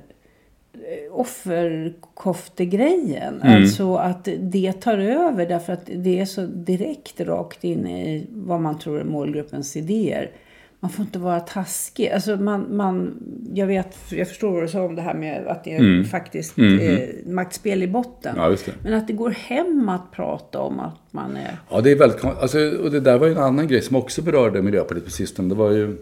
offerkoftegrejen. 1.12 3.42
Mm. 3.42 3.62
Alltså 3.62 3.96
att 3.96 4.28
det 4.40 4.74
tar 4.74 4.98
över 4.98 5.46
därför 5.46 5.74
att 5.74 5.90
det 5.96 6.20
är 6.20 6.26
så 6.26 6.46
direkt 6.46 7.22
rakt 7.22 7.64
in 7.64 7.88
i 7.88 8.28
vad 8.30 8.62
man 8.62 8.80
tror 8.80 9.00
är 9.00 9.04
målgruppens 9.04 9.78
idéer. 9.78 10.32
Man 10.80 10.90
får 10.90 11.06
inte 11.06 11.20
vara 11.20 11.40
taskig. 11.40 12.10
Alltså 12.10 12.36
man, 12.36 12.76
man, 12.76 13.14
jag, 13.54 13.68
vet, 13.68 13.98
jag 14.10 14.28
förstår 14.28 14.52
vad 14.52 14.64
du 14.64 14.68
sa 14.68 14.82
om 14.82 14.96
det 14.96 15.02
här 15.02 15.14
med 15.14 15.48
att 15.48 15.64
det 15.64 15.74
är 15.74 15.80
mm. 15.80 16.06
faktiskt 16.06 16.58
mm. 16.58 16.80
Eh, 16.80 17.10
maktspel 17.26 17.84
i 17.84 17.88
botten. 17.88 18.36
Ja, 18.38 18.56
Men 18.84 18.94
att 18.94 19.08
det 19.08 19.14
går 19.14 19.30
hem 19.30 19.90
att 19.90 20.12
prata 20.12 20.60
om 20.60 20.80
att 20.80 21.00
man 21.12 21.36
är... 21.36 21.58
Ja, 21.70 21.82
det 21.82 21.92
är 21.92 21.96
väldigt 21.96 22.26
alltså, 22.26 22.58
Och 22.84 22.92
det 22.92 23.00
där 23.00 23.18
var 23.18 23.28
ju 23.28 23.34
en 23.34 23.40
annan 23.40 23.68
grej 23.68 23.82
som 23.82 23.96
också 23.96 24.22
berörde 24.22 24.62
Miljöpartiet 24.62 25.06
på 25.06 25.12
sistone. 25.12 25.50
Det 25.50 25.56
var 25.56 25.72
ju 25.72 25.98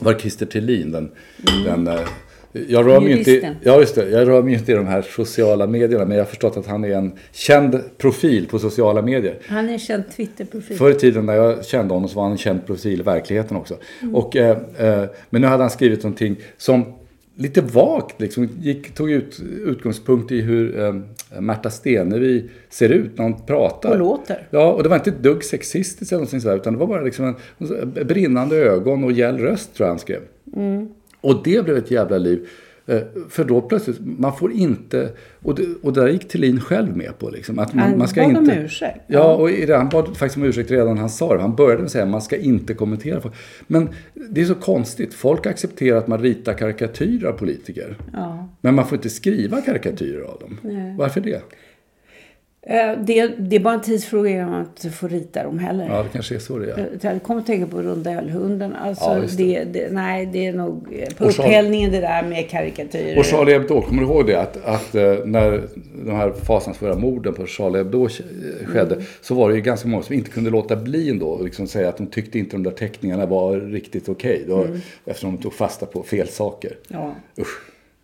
var 0.00 0.14
Christer 0.14 0.46
Thelin, 0.46 0.92
den, 0.92 1.10
mm. 1.48 1.64
den 1.64 1.98
eh, 1.98 2.08
jag 2.68 2.86
rör, 2.86 3.00
mig 3.00 3.18
inte, 3.18 3.30
i, 3.30 3.46
ja, 3.62 3.80
just 3.80 3.94
det, 3.94 4.10
jag 4.10 4.28
rör 4.28 4.42
mig 4.42 4.54
inte 4.54 4.72
i 4.72 4.74
de 4.74 4.86
här 4.86 5.02
sociala 5.02 5.66
medierna 5.66 6.04
men 6.04 6.16
jag 6.16 6.24
har 6.24 6.28
förstått 6.28 6.56
att 6.56 6.66
han 6.66 6.84
är 6.84 6.90
en 6.90 7.12
känd 7.32 7.80
profil 7.98 8.46
på 8.46 8.58
sociala 8.58 9.02
medier. 9.02 9.38
Han 9.46 9.68
är 9.68 9.72
en 9.72 9.78
känd 9.78 10.04
Twitter-profil. 10.16 10.76
Förr 10.76 10.90
i 10.90 10.94
tiden 10.94 11.26
när 11.26 11.34
jag 11.34 11.64
kände 11.64 11.94
honom 11.94 12.08
så 12.08 12.16
var 12.16 12.22
han 12.22 12.32
en 12.32 12.38
känd 12.38 12.66
profil 12.66 13.00
i 13.00 13.02
verkligheten 13.02 13.56
också. 13.56 13.76
Mm. 14.02 14.14
Och, 14.14 14.36
eh, 14.36 14.58
eh, 14.78 15.04
men 15.30 15.42
nu 15.42 15.46
hade 15.46 15.62
han 15.62 15.70
skrivit 15.70 16.02
någonting 16.02 16.36
som 16.56 16.84
lite 17.36 17.60
vagt 17.60 18.20
liksom, 18.20 18.48
gick, 18.60 18.94
tog 18.94 19.10
ut 19.10 19.40
utgångspunkt 19.64 20.32
i 20.32 20.40
hur 20.40 20.80
eh, 20.80 20.94
Märta 21.40 21.70
Stenevi 21.70 22.50
ser 22.70 22.88
ut 22.88 23.18
när 23.18 23.24
hon 23.24 23.46
pratar. 23.46 23.90
Och 23.90 23.98
låter. 23.98 24.46
Ja, 24.50 24.72
och 24.72 24.82
det 24.82 24.88
var 24.88 24.96
inte 24.96 25.10
ett 25.10 25.22
dugg 25.22 25.44
sexistiskt 25.44 26.12
eller 26.12 26.20
någonting 26.20 26.40
sådär 26.40 26.56
utan 26.56 26.72
det 26.72 26.78
var 26.78 26.86
bara 26.86 27.02
liksom 27.02 27.24
en, 27.24 27.36
en 27.58 28.06
brinnande 28.06 28.56
ögon 28.56 29.04
och 29.04 29.12
gäll 29.12 29.38
röst 29.38 29.74
tror 29.74 29.86
jag 29.86 29.92
han 29.92 29.98
skrev. 29.98 30.20
Mm. 30.56 30.88
Och 31.24 31.42
det 31.44 31.64
blev 31.64 31.76
ett 31.76 31.90
jävla 31.90 32.18
liv. 32.18 32.48
Eh, 32.86 33.00
för 33.28 33.44
då 33.44 33.60
plötsligt, 33.60 33.98
man 34.00 34.36
får 34.36 34.52
inte, 34.52 35.10
och 35.42 35.54
det, 35.54 35.66
och 35.82 35.92
det 35.92 36.00
där 36.00 36.08
gick 36.08 36.28
Thelin 36.28 36.60
själv 36.60 36.96
med 36.96 37.18
på. 37.18 37.30
Liksom, 37.30 37.58
att 37.58 37.74
man, 37.74 37.84
han 37.84 37.98
man 37.98 38.08
ska 38.08 38.20
bad 38.20 38.30
inte, 38.30 38.52
om 38.52 38.64
ursäkt. 38.64 39.00
Ja, 39.06 39.34
och 39.34 39.50
han 39.50 39.88
bad 39.88 40.16
faktiskt 40.16 40.36
om 40.36 40.42
ursäkt 40.42 40.70
redan 40.70 40.98
han 40.98 41.10
sa 41.10 41.34
det. 41.34 41.40
Han 41.40 41.54
började 41.56 41.76
med 41.76 41.84
att 41.84 41.92
säga 41.92 42.04
att 42.04 42.10
man 42.10 42.22
ska 42.22 42.36
inte 42.36 42.74
kommentera. 42.74 43.20
Men 43.66 43.88
det 44.14 44.40
är 44.40 44.44
så 44.44 44.54
konstigt. 44.54 45.14
Folk 45.14 45.46
accepterar 45.46 45.98
att 45.98 46.06
man 46.06 46.18
ritar 46.18 46.52
karikatyrer 46.52 47.28
av 47.28 47.32
politiker. 47.32 47.96
Ja. 48.12 48.48
Men 48.60 48.74
man 48.74 48.86
får 48.86 48.96
inte 48.96 49.10
skriva 49.10 49.60
karikatyrer 49.60 50.22
av 50.22 50.38
dem. 50.40 50.58
Nej. 50.62 50.96
Varför 50.98 51.20
det? 51.20 51.42
Eh, 52.66 52.98
det, 52.98 53.26
det 53.38 53.56
är 53.56 53.60
bara 53.60 53.74
en 53.74 53.80
tidsfråga 53.80 54.46
om 54.46 54.54
att 54.54 54.94
få 54.94 55.08
rita 55.08 55.42
dem 55.42 55.58
heller. 55.58 55.86
Ja, 55.88 56.02
det 56.02 56.08
kanske 56.12 56.34
är 56.34 56.38
så 56.38 56.58
det 56.58 56.70
är. 56.72 56.88
Jag 57.00 57.22
kommer 57.22 57.40
att 57.40 57.46
tänka 57.46 57.66
på 57.66 57.82
rondellhunden. 57.82 58.74
Alltså, 58.74 59.04
Ja, 59.04 59.14
det. 59.14 59.36
det. 59.36 59.64
Det, 59.64 59.92
nej, 59.92 60.26
det 60.32 60.46
är 60.46 60.52
nog 60.52 60.84
på 61.18 61.24
Charlie- 61.24 61.28
upphällningen 61.28 61.92
det 61.92 62.00
där 62.00 62.22
med 62.22 62.50
karikatyrer. 62.50 63.18
Och 63.18 63.24
Charlie 63.24 63.52
Hebdo, 63.52 63.80
kommer 63.82 64.02
du 64.02 64.08
ihåg 64.08 64.26
det? 64.26 64.40
Att, 64.40 64.64
att 64.64 64.94
eh, 64.94 65.14
när 65.24 65.62
de 66.04 66.10
här 66.16 66.32
fasansfulla 66.32 66.94
morden 66.94 67.34
på 67.34 67.46
Charlie 67.46 67.78
Hebdo 67.78 68.04
eh, 68.04 68.66
skedde 68.66 69.02
så 69.20 69.34
var 69.34 69.48
det 69.48 69.54
ju 69.54 69.60
ganska 69.60 69.88
många 69.88 70.02
som 70.02 70.14
inte 70.14 70.30
kunde 70.30 70.50
låta 70.50 70.76
bli 70.76 71.10
ändå 71.10 71.26
och 71.26 71.44
liksom 71.44 71.66
säga 71.66 71.88
att 71.88 71.96
de 71.96 72.06
tyckte 72.06 72.38
inte 72.38 72.56
de 72.56 72.62
där 72.62 72.70
teckningarna 72.70 73.26
var 73.26 73.56
riktigt 73.56 74.08
okej. 74.08 74.44
Okay, 74.48 74.80
Eftersom 75.04 75.36
de 75.36 75.42
tog 75.42 75.52
fasta 75.54 75.86
på 75.86 76.02
fel 76.02 76.28
saker. 76.28 76.76
Ja. 76.88 77.14
Usch. 77.38 77.60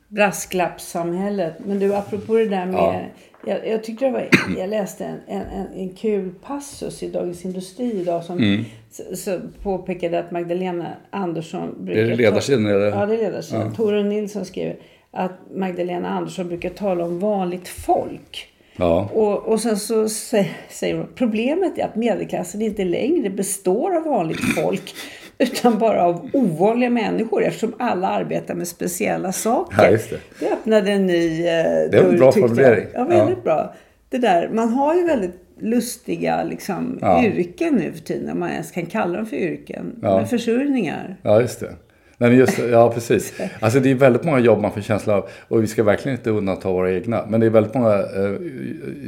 Brasklappssamhället. 0.08 1.54
Men 1.66 1.78
du, 1.78 1.94
apropå 1.94 2.34
det 2.34 2.46
där 2.46 2.66
med... 2.66 2.74
Ja. 2.74 3.02
Jag, 3.46 3.68
jag 3.68 3.84
tyckte 3.84 4.04
det 4.04 4.10
var... 4.10 4.28
Jag 4.58 4.70
läste 4.70 5.04
en, 5.04 5.40
en, 5.40 5.66
en, 5.76 5.88
kul 5.94 6.30
passus 6.46 7.02
i 7.02 7.08
Dagens 7.10 7.44
Industri 7.44 8.00
idag 8.00 8.24
som 8.24 8.38
Mm. 8.38 8.64
så, 8.90 9.16
så 9.16 9.40
påpekade 9.62 10.18
att 10.18 10.30
Magdalena 10.30 10.86
Andersson 11.10 11.84
brukar... 11.84 12.00
Är 12.02 12.06
det 12.08 12.16
ledarsidan 12.16 12.66
eller? 12.66 12.86
Ja, 12.86 13.06
det 13.06 13.14
är 13.14 13.18
ledarsidan. 13.18 13.74
Torun 13.74 14.08
Nilsson 14.08 14.44
skriver 14.44 14.76
att 15.10 15.32
Magdalena 15.54 16.08
Andersson 16.08 16.48
brukar 16.48 16.70
tala 16.70 17.04
om 17.04 17.18
vanligt 17.18 17.68
folk. 17.68 18.46
Ja. 18.76 19.08
Och, 19.12 19.38
och 19.48 19.60
sen 19.60 19.76
så 19.76 20.04
sä- 20.04 20.44
säger 20.70 20.94
hon 20.96 21.06
problemet 21.14 21.78
är 21.78 21.84
att 21.84 21.96
medelklassen 21.96 22.62
inte 22.62 22.84
längre 22.84 23.30
består 23.30 23.96
av 23.96 24.02
vanligt 24.04 24.54
folk 24.54 24.94
utan 25.52 25.78
bara 25.78 26.04
av 26.04 26.30
ovanliga 26.32 26.90
människor 26.90 27.44
eftersom 27.44 27.74
alla 27.78 28.08
arbetar 28.08 28.54
med 28.54 28.68
speciella 28.68 29.32
saker. 29.32 29.90
Ja, 29.90 29.90
det. 29.90 30.20
det 30.40 30.52
öppnade 30.52 30.90
en 30.90 31.06
ny 31.06 31.38
eh, 31.40 31.44
Det 31.44 31.94
är 31.98 32.04
en 32.04 32.16
bra 32.16 32.26
jag. 32.26 32.34
formulering. 32.34 32.86
Ja, 32.94 33.04
väldigt 33.04 33.36
Ja. 33.38 33.42
bra. 33.44 33.74
Det 34.08 34.18
där, 34.18 34.48
man 34.52 34.68
har 34.68 34.94
ju 34.94 35.06
väldigt 35.06 35.40
lustiga 35.60 36.44
liksom, 36.44 36.98
Ja. 37.00 37.24
yrken 37.24 37.74
nu 37.74 37.92
för 37.92 38.00
tiden, 38.00 38.30
om 38.30 38.40
man 38.40 38.50
ens 38.50 38.70
kan 38.70 38.86
kalla 38.86 39.16
dem 39.16 39.26
för 39.26 39.36
yrken. 39.36 39.96
Ja. 40.02 40.16
Med 40.18 40.30
försörjningar. 40.30 41.16
Ja, 41.22 41.40
just 41.40 41.60
det. 41.60 41.72
Nej, 42.18 42.30
men 42.30 42.38
just, 42.38 42.58
ja, 42.70 42.92
precis. 42.92 43.40
Alltså 43.60 43.80
det 43.80 43.90
är 43.90 43.94
väldigt 43.94 44.24
många 44.24 44.38
jobb 44.38 44.60
man 44.60 44.72
får 44.72 44.80
känsla 44.80 45.14
av, 45.16 45.28
och 45.48 45.62
vi 45.62 45.66
ska 45.66 45.82
verkligen 45.82 46.18
inte 46.18 46.30
undanta 46.30 46.70
våra 46.72 46.92
egna, 46.92 47.26
men 47.28 47.40
det 47.40 47.46
är 47.46 47.50
väldigt 47.50 47.74
många 47.74 47.94
eh, 47.94 48.34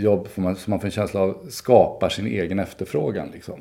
jobb 0.02 0.28
som 0.34 0.42
man, 0.44 0.56
som 0.56 0.70
man 0.70 0.80
får 0.80 0.86
en 0.86 0.92
känsla 0.92 1.20
av 1.20 1.36
skapar 1.50 2.08
sin 2.08 2.26
egen 2.26 2.58
efterfrågan. 2.58 3.28
Liksom. 3.34 3.60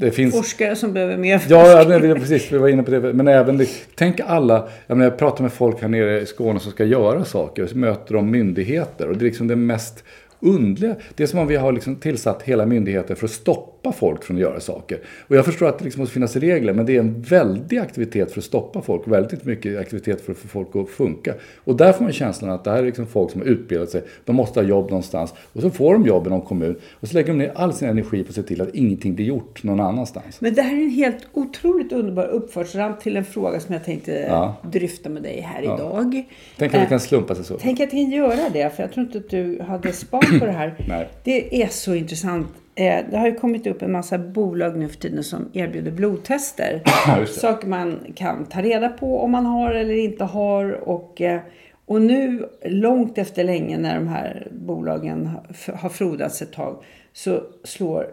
Det 0.00 0.10
finns... 0.10 0.34
Forskare 0.34 0.76
som 0.76 0.92
behöver 0.92 1.16
mer 1.16 1.42
Ja, 1.48 1.82
ja 1.82 2.14
precis. 2.14 2.52
Vi 2.52 2.58
var 2.58 2.68
inne 2.68 2.82
på 2.82 2.90
det. 2.90 3.12
Men 3.12 3.28
även, 3.28 3.66
tänk 3.94 4.20
alla, 4.20 4.68
jag, 4.86 4.96
menar, 4.96 5.10
jag 5.10 5.18
pratar 5.18 5.42
med 5.42 5.52
folk 5.52 5.82
här 5.82 5.88
nere 5.88 6.20
i 6.20 6.26
Skåne 6.26 6.60
som 6.60 6.72
ska 6.72 6.84
göra 6.84 7.24
saker. 7.24 7.66
Så 7.66 7.78
möter 7.78 8.14
de 8.14 8.30
myndigheter. 8.30 9.08
Och 9.08 9.16
det 9.16 9.22
är 9.22 9.26
liksom 9.26 9.48
det 9.48 9.56
mest 9.56 10.04
undliga. 10.40 10.94
Det 11.14 11.22
är 11.22 11.26
som 11.26 11.38
om 11.38 11.46
vi 11.46 11.56
har 11.56 11.72
liksom 11.72 11.96
tillsatt 11.96 12.42
hela 12.42 12.66
myndigheter 12.66 13.14
för 13.14 13.24
att 13.26 13.30
stoppa 13.30 13.92
folk 13.92 14.24
från 14.24 14.36
att 14.36 14.40
göra 14.40 14.60
saker. 14.60 14.98
Och 15.28 15.36
jag 15.36 15.44
förstår 15.44 15.68
att 15.68 15.78
det 15.78 15.84
liksom 15.84 16.00
måste 16.00 16.12
finnas 16.14 16.36
regler. 16.36 16.72
Men 16.72 16.86
det 16.86 16.96
är 16.96 17.00
en 17.00 17.22
väldig 17.22 17.78
aktivitet 17.78 18.32
för 18.32 18.40
att 18.40 18.44
stoppa 18.44 18.82
folk. 18.82 19.02
Väldigt 19.08 19.44
mycket 19.44 19.78
aktivitet 19.80 20.20
för 20.20 20.32
att 20.32 20.38
få 20.38 20.48
folk 20.48 20.68
att 20.76 20.88
funka. 20.88 21.34
Och 21.64 21.76
där 21.76 21.92
får 21.92 22.04
man 22.04 22.12
känslan 22.12 22.50
att 22.50 22.64
det 22.64 22.70
här 22.70 22.78
är 22.78 22.82
liksom 22.86 23.06
folk 23.06 23.30
som 23.30 23.40
har 23.40 23.48
utbildat 23.48 23.90
sig. 23.90 24.02
De 24.24 24.36
måste 24.36 24.60
ha 24.60 24.66
jobb 24.66 24.90
någonstans. 24.90 25.34
Och 25.52 25.62
så 25.62 25.70
får 25.70 25.92
de 25.92 26.06
jobb 26.06 26.26
i 26.26 26.30
någon 26.30 26.40
kommun. 26.40 26.76
Och 27.00 27.08
så 27.08 27.14
lägger 27.14 27.28
de 27.28 27.38
ner 27.38 27.52
all 27.54 27.72
sin 27.72 27.88
energi 27.88 28.22
på 28.24 28.28
att 28.28 28.34
se 28.34 28.42
till 28.42 28.60
att 28.62 28.74
ingenting 28.74 29.14
blir 29.14 29.26
gjort 29.26 29.62
någon 29.62 29.80
annanstans. 29.80 30.40
Men 30.40 30.54
det 30.54 30.62
här 30.62 30.76
är 30.76 30.82
en 30.82 30.90
helt 30.90 31.26
otroligt 31.32 31.92
underbar 31.92 32.26
uppfartsramp 32.26 33.00
till 33.00 33.16
en 33.16 33.24
fråga 33.24 33.60
som 33.60 33.72
jag 33.74 33.84
tänkte 33.84 34.12
Ja. 34.28 34.56
dryfta 34.72 35.08
med 35.08 35.22
dig 35.22 35.40
här 35.40 35.62
Ja. 35.62 35.74
idag. 35.74 36.24
Tänk 36.58 36.74
att 36.74 36.80
det 36.80 36.84
Eh, 36.84 36.88
kan 36.88 37.00
slumpa 37.00 37.34
sig 37.34 37.44
så. 37.44 37.56
Tänk 37.60 37.74
att 37.74 37.80
jag 37.80 37.90
kan 37.90 38.10
göra 38.10 38.48
det, 38.52 38.76
för 38.76 38.82
jag 38.82 38.92
tror 38.92 39.06
inte 39.06 39.18
att 39.18 39.30
du 39.30 39.60
hade 39.62 39.92
span 39.92 40.20
på 40.40 40.46
det 40.46 40.52
här. 40.52 40.74
Nej. 40.88 41.08
Det 41.24 41.62
är 41.62 41.68
så 41.68 41.94
intressant 41.94 42.46
eh, 42.74 42.98
det 43.10 43.16
har 43.18 43.26
ju 43.26 43.34
kommit 43.34 43.66
upp 43.66 43.82
en 43.82 43.92
massa 43.92 44.18
bolag 44.18 44.78
nu 44.78 44.88
för 44.88 44.96
tiden 44.96 45.24
som 45.24 45.48
erbjuder 45.52 45.90
blodtester. 45.90 46.82
Saker 47.26 47.68
man 47.68 47.98
kan 48.16 48.44
ta 48.44 48.62
reda 48.62 48.88
på 48.88 49.20
om 49.20 49.30
man 49.30 49.46
har 49.46 49.70
eller 49.70 49.94
inte 49.94 50.24
har. 50.24 50.70
Och, 50.88 51.20
eh, 51.20 51.40
och 51.86 52.02
nu, 52.02 52.48
långt 52.64 53.18
efter 53.18 53.44
länge 53.44 53.78
när 53.78 53.94
de 53.94 54.08
här 54.08 54.48
bolagen 54.52 55.26
har- 55.26 55.72
har 55.76 55.88
frodats 55.88 56.42
ett 56.42 56.52
tag, 56.52 56.82
så 57.12 57.42
slår 57.64 58.06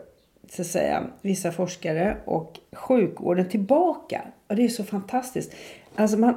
så 0.50 0.62
att 0.62 0.68
säga, 0.68 1.04
vissa 1.22 1.52
forskare 1.52 2.18
och 2.26 2.60
sjukvården 2.74 3.50
tillbaka. 3.50 4.22
Och 4.48 4.56
det 4.56 4.64
är 4.66 4.70
så 4.70 4.84
fantastiskt. 4.84 5.56
Alltså 6.00 6.18
man, 6.18 6.34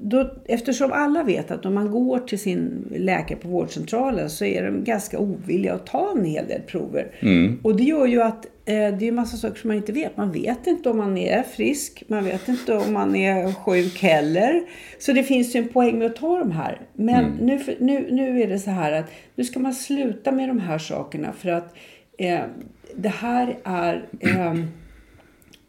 då, 0.00 0.30
eftersom 0.44 0.92
alla 0.92 1.22
vet 1.22 1.50
att 1.50 1.66
om 1.66 1.74
man 1.74 1.90
går 1.90 2.18
till 2.18 2.38
sin 2.38 2.88
läkare 2.96 3.38
på 3.38 3.48
vårdcentralen 3.48 4.30
så 4.30 4.44
är 4.44 4.64
de 4.64 4.84
ganska 4.84 5.18
ovilliga 5.18 5.74
att 5.74 5.86
ta 5.86 6.12
en 6.16 6.24
hel 6.24 6.46
del 6.48 6.60
prover. 6.62 7.10
Och 7.62 7.76
det 7.76 7.84
gör 7.84 8.06
ju 8.06 8.22
att 8.22 8.46
eh, 8.46 8.50
det 8.74 8.74
är 8.80 9.02
en 9.02 9.14
massa 9.14 9.36
saker 9.36 9.60
som 9.60 9.68
man 9.68 9.76
inte 9.76 9.92
vet. 9.92 10.16
Man 10.16 10.32
vet 10.32 10.66
inte 10.66 10.90
om 10.90 10.96
man 10.96 11.18
är 11.18 11.42
frisk, 11.42 12.02
man 12.06 12.24
vet 12.24 12.48
inte 12.48 12.76
om 12.76 12.92
man 12.92 13.16
är 13.16 13.52
sjuk 13.52 14.02
heller. 14.02 14.62
Så 14.98 15.12
det 15.12 15.22
finns 15.22 15.54
ju 15.56 15.58
en 15.62 15.68
poäng 15.68 15.98
med 15.98 16.06
att 16.06 16.16
ta 16.16 16.38
de 16.38 16.50
här. 16.50 16.80
Men 16.94 17.24
nu, 17.40 17.58
för- 17.58 17.76
nu, 17.80 18.08
nu 18.10 18.40
är 18.42 18.46
det 18.46 18.58
så 18.58 18.70
här 18.70 18.92
att 18.92 19.10
nu 19.34 19.44
ska 19.44 19.60
man 19.60 19.74
sluta 19.74 20.32
med 20.32 20.48
de 20.48 20.58
här 20.60 20.78
sakerna 20.78 21.32
för 21.32 21.48
att 21.48 21.74
eh, 22.18 22.40
det 22.96 23.08
här 23.08 23.56
är, 23.64 24.08
eh, 24.20 24.54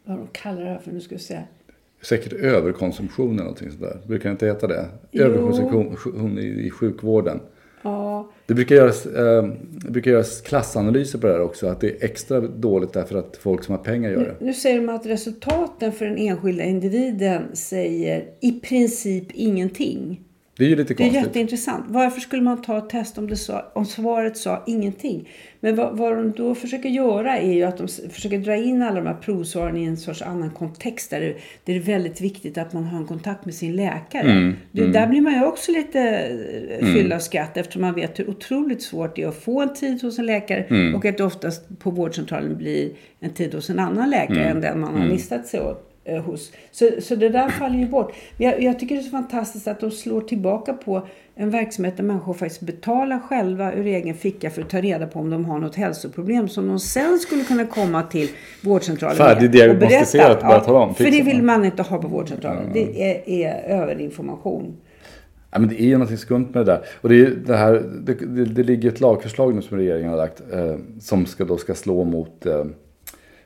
vad 0.04 0.18
de 0.18 0.26
kallar 0.32 0.62
det 0.64 0.70
här 0.70 0.78
för, 0.78 0.92
nu 0.92 1.00
ska 1.00 1.14
vi 1.14 1.20
se. 1.20 1.38
Säkert 2.02 2.32
överkonsumtion 2.32 3.32
eller 3.32 3.42
någonting 3.42 3.70
sådär. 3.70 3.98
Brukar 4.06 4.28
det 4.28 4.32
inte 4.32 4.46
heta 4.46 4.66
det? 4.66 4.86
Jo. 5.10 5.24
Överkonsumtion 5.24 6.38
i, 6.38 6.70
sjukvården. 6.70 7.40
Ja, 7.82 8.30
Det 8.46 8.54
brukar, 8.54 8.74
göras, 8.76 9.06
eh, 9.06 9.44
det 9.84 9.90
brukar 9.90 10.10
göras 10.10 10.40
klassanalyser 10.40 11.18
på 11.18 11.26
det 11.26 11.32
här 11.32 11.40
också. 11.42 11.66
Att 11.66 11.80
det 11.80 11.88
är 11.90 12.04
extra 12.04 12.40
dåligt 12.40 12.92
därför 12.92 13.18
att 13.18 13.36
folk 13.36 13.64
som 13.64 13.74
har 13.74 13.84
pengar 13.84 14.10
gör 14.10 14.18
det. 14.40 14.44
nu 14.44 14.54
säger 14.54 14.80
de 14.80 14.88
att 14.88 15.06
resultaten 15.06 15.92
för 15.92 16.04
den 16.04 16.16
enskilda 16.18 16.64
individen 16.64 17.42
säger 17.56 18.24
i 18.40 18.52
princip 18.60 19.26
ingenting. 19.32 20.20
Det 20.60 20.66
är 20.66 20.68
ju 20.68 20.76
lite 20.76 20.94
Det 20.94 21.02
är 21.02 21.04
konstigt. 21.04 21.26
jätteintressant. 21.26 21.84
Varför 21.88 22.20
skulle 22.20 22.42
man 22.42 22.62
ta 22.62 22.78
ett 22.78 22.90
test 22.90 23.18
om, 23.18 23.28
det 23.28 23.36
sa, 23.36 23.64
om 23.74 23.86
svaret 23.86 24.36
sa 24.36 24.62
ingenting? 24.66 25.28
Men 25.60 25.76
vad, 25.76 25.96
vad 25.96 26.16
de 26.16 26.32
då 26.32 26.54
försöker 26.54 26.88
göra 26.88 27.38
är 27.38 27.52
ju 27.52 27.62
att 27.62 27.78
de 27.78 27.88
försöker 28.10 28.38
dra 28.38 28.56
in 28.56 28.82
alla 28.82 29.00
de 29.00 29.06
här 29.06 29.14
provsvaren 29.14 29.76
i 29.76 29.84
en 29.84 29.96
sorts 29.96 30.22
annan 30.22 30.50
kontext. 30.50 31.10
Där 31.10 31.20
det, 31.20 31.26
där 31.26 31.34
det 31.64 31.76
är 31.76 31.80
väldigt 31.80 32.20
viktigt 32.20 32.58
att 32.58 32.72
man 32.72 32.84
har 32.84 32.98
en 32.98 33.06
kontakt 33.06 33.44
med 33.44 33.54
sin 33.54 33.76
läkare. 33.76 34.30
Mm, 34.30 34.54
det, 34.72 34.86
Där 34.86 35.06
blir 35.06 35.20
man 35.20 35.32
ju 35.34 35.44
också 35.44 35.72
lite 35.72 36.00
mm. 36.00 36.94
fylld 36.94 37.12
av 37.12 37.18
skratt 37.18 37.56
eftersom 37.56 37.82
man 37.82 37.94
vet 37.94 38.18
hur 38.18 38.30
otroligt 38.30 38.82
svårt 38.82 39.16
det 39.16 39.22
är 39.22 39.28
att 39.28 39.42
få 39.42 39.60
en 39.62 39.74
tid 39.74 40.02
hos 40.02 40.18
en 40.18 40.26
läkare. 40.26 40.62
Mm. 40.62 40.94
Och 40.94 41.04
att 41.04 41.18
det 41.18 41.24
oftast 41.24 41.78
på 41.78 41.90
vårdcentralen 41.90 42.56
blir 42.56 42.90
en 43.20 43.30
tid 43.30 43.54
hos 43.54 43.70
en 43.70 43.78
annan 43.78 44.10
läkare 44.10 44.44
Mm. 44.44 44.56
än 44.56 44.60
den 44.60 44.80
man 44.80 44.96
har 44.96 45.06
listat 45.06 45.46
sig 45.46 45.60
åt 45.60 45.76
eh, 45.76 45.89
hos. 46.18 46.52
Så, 46.70 46.90
så 47.00 47.14
det 47.14 47.28
där 47.28 47.48
faller 47.48 47.78
ju 47.78 47.86
bort. 47.86 48.12
Jag, 48.36 48.62
jag 48.62 48.78
tycker 48.78 48.94
det 48.94 49.00
är 49.00 49.04
så 49.04 49.10
fantastiskt 49.10 49.68
att 49.68 49.80
de 49.80 49.90
slår 49.90 50.20
tillbaka 50.20 50.72
på 50.72 51.02
en 51.34 51.50
verksamhet 51.50 51.96
där 51.96 52.04
människor 52.04 52.34
faktiskt 52.34 52.60
betalar 52.60 53.18
själva 53.18 53.74
ur 53.74 53.86
egen 53.86 54.14
ficka 54.14 54.50
för 54.50 54.62
att 54.62 54.70
ta 54.70 54.80
reda 54.80 55.06
på 55.06 55.18
om 55.18 55.30
de 55.30 55.44
har 55.44 55.58
något 55.58 55.76
hälsoproblem 55.76 56.48
som 56.48 56.68
de 56.68 56.78
sen 56.78 57.18
skulle 57.18 57.44
kunna 57.44 57.66
komma 57.66 58.02
till 58.02 58.28
vårdcentralen 58.64 59.18
med 59.18 59.26
Färdigdiagnostiserat, 59.26 60.42
och 60.42 60.48
bara 60.48 60.60
tala 60.60 60.78
om, 60.78 60.94
För 60.94 61.04
det 61.04 61.22
vill 61.22 61.42
man 61.42 61.64
inte 61.64 61.82
ha 61.82 61.98
på 61.98 62.08
vårdcentralen. 62.08 62.70
Det 62.72 63.12
är, 63.12 63.28
är 63.28 63.80
överinformation. 63.82 64.76
Ja, 65.50 65.58
men 65.58 65.68
det 65.68 65.82
är 65.82 65.86
ju 65.86 65.98
något 65.98 66.18
skumt 66.18 66.48
med 66.52 66.66
det 66.66 66.72
där. 66.72 66.84
Och 67.00 67.08
det, 67.08 67.20
är 67.20 67.30
det, 67.46 67.56
här, 67.56 67.72
det, 68.02 68.14
det, 68.14 68.44
det 68.44 68.62
ligger 68.62 68.88
ett 68.88 69.00
lagförslag 69.00 69.54
nu 69.54 69.62
som 69.62 69.76
regeringen 69.76 70.10
har 70.10 70.16
lagt 70.16 70.42
eh, 70.52 70.76
som 71.00 71.26
ska, 71.26 71.44
då 71.44 71.56
ska 71.56 71.74
slå 71.74 72.04
mot 72.04 72.46
eh, 72.46 72.64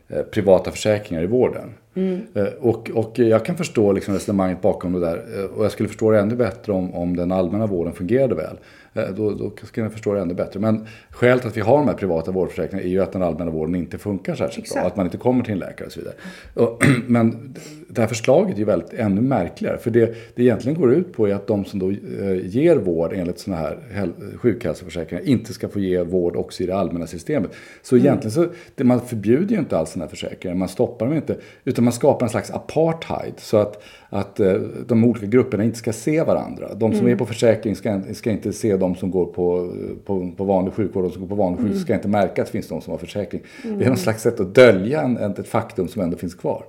eh, 0.09 0.23
privata 0.23 0.71
försäkringar 0.71 1.23
i 1.23 1.27
vården. 1.27 1.75
Eh, 1.95 2.47
och, 2.61 2.91
och 2.91 3.19
jag 3.19 3.45
kan 3.45 3.57
förstå 3.57 3.93
liksom 3.93 4.15
resonemanget 4.15 4.63
bakom 4.63 4.93
det 4.93 5.01
där. 5.01 5.25
Eh, 5.39 5.45
och 5.45 5.65
jag 5.65 5.73
skulle 5.73 5.89
förstå 5.89 6.11
det 6.11 6.21
ännu 6.21 6.37
bättre 6.37 6.73
om, 6.73 6.95
om 6.95 7.17
den 7.17 7.33
allmänna 7.33 7.67
vården 7.67 7.93
fungerade 7.93 8.35
väl. 8.35 8.57
Eh, 8.95 9.15
då, 9.17 9.31
då 9.31 9.53
skulle 9.63 9.87
jag 9.87 9.93
förstå 9.93 10.15
det 10.15 10.21
ännu 10.21 10.35
bättre. 10.35 10.61
Men 10.61 10.87
skälet 11.11 11.41
till 11.41 11.49
att 11.49 11.57
vi 11.57 11.61
har 11.61 11.79
de 11.79 11.89
här 11.89 11.95
privata 11.95 12.31
vårdförsäkringarna 12.31 12.89
är 12.89 12.91
ju 12.91 13.03
att 13.03 13.13
den 13.13 13.23
allmänna 13.23 13.51
vården 13.51 13.75
inte 13.75 13.99
funkar 13.99 14.35
särskilt 14.35 14.69
bra. 14.73 14.79
Exakt. 14.79 14.87
Att 14.87 14.97
man 14.97 15.07
inte 15.07 15.19
kommer 15.19 15.45
till 15.45 15.53
en 15.53 15.59
läkare 15.59 15.87
och 15.87 15.93
så 15.93 16.01
vidare. 16.01 16.15
Och, 16.55 16.85
men 17.07 17.55
det 17.95 18.01
här 18.01 18.09
förslaget 18.09 18.55
är 18.55 18.59
ju 18.59 18.65
väldigt 18.65 18.93
ännu 18.93 19.21
märkligare. 19.21 19.79
För 19.79 19.91
det 19.91 20.15
det 20.35 20.43
egentligen 20.43 20.81
går 20.81 20.93
ut 20.93 21.13
på 21.13 21.29
är 21.29 21.35
att 21.35 21.47
de 21.47 21.65
som 21.65 21.79
då 21.79 21.91
eh, 21.91 22.47
ger 22.47 22.77
vård 22.77 23.13
enligt 23.13 23.39
sådana 23.39 23.63
här 23.63 23.79
häl- 23.93 24.37
sjukhälsoförsäkringar 24.37 25.25
inte 25.25 25.53
ska 25.53 25.69
få 25.69 25.81
ge 25.81 26.03
vård 26.03 26.37
också 26.37 26.63
i 26.63 26.67
det 26.67 26.77
allmänna 26.77 27.07
systemet. 27.07 27.51
Så 27.83 27.97
egentligen 27.97 28.31
så, 28.31 28.47
det, 28.75 28.85
man 28.85 29.01
förbjuder 29.01 29.55
ju 29.55 29.59
inte 29.59 29.79
alls 29.79 29.91
sådana 29.91 30.05
här 30.05 30.11
försäkringar, 30.11 30.57
man 30.57 30.69
stoppar 30.69 31.07
dem 31.07 31.15
inte. 31.15 31.37
Utan 31.65 31.85
man 31.85 31.93
skapar 31.93 32.27
en 32.27 32.31
slags 32.31 32.51
apartheid 32.51 33.35
så 33.37 33.57
att, 33.57 33.83
att 34.09 34.41
eh, 34.41 34.53
de 34.87 35.05
olika 35.05 35.27
grupperna 35.27 35.65
inte 35.65 35.79
ska 35.79 35.93
se 35.93 36.23
varandra. 36.23 36.75
De 36.75 36.95
som 36.95 37.09
är 37.09 37.17
på 37.17 37.27
försäkring 37.27 37.77
ska, 37.77 38.01
ska 38.13 38.31
inte 38.31 38.53
se 38.53 38.77
de 38.77 38.95
som 38.95 39.11
går 39.11 39.27
på, 39.27 39.73
på, 40.05 40.33
på 40.37 40.45
vanlig 40.45 40.75
sjukvård, 40.75 41.05
de 41.05 41.11
som 41.11 41.21
går 41.21 41.29
på 41.29 41.35
vanlig 41.35 41.61
sjukvård 41.61 41.81
ska 41.81 41.95
inte 41.95 42.09
märka 42.09 42.43
att 42.43 42.49
det 42.49 42.53
finns 42.53 42.69
de 42.69 42.81
som 42.81 42.91
har 42.91 42.99
försäkring. 42.99 43.43
Det 43.63 43.85
är 43.85 43.89
någon 43.89 43.97
slags 43.97 44.23
sätt 44.23 44.41
att 44.41 44.55
dölja 44.55 45.03
en, 45.03 45.17
ett 45.17 45.49
faktum 45.49 45.89
som 45.89 46.03
ändå 46.03 46.17
finns 46.17 46.35
kvar. 46.35 46.65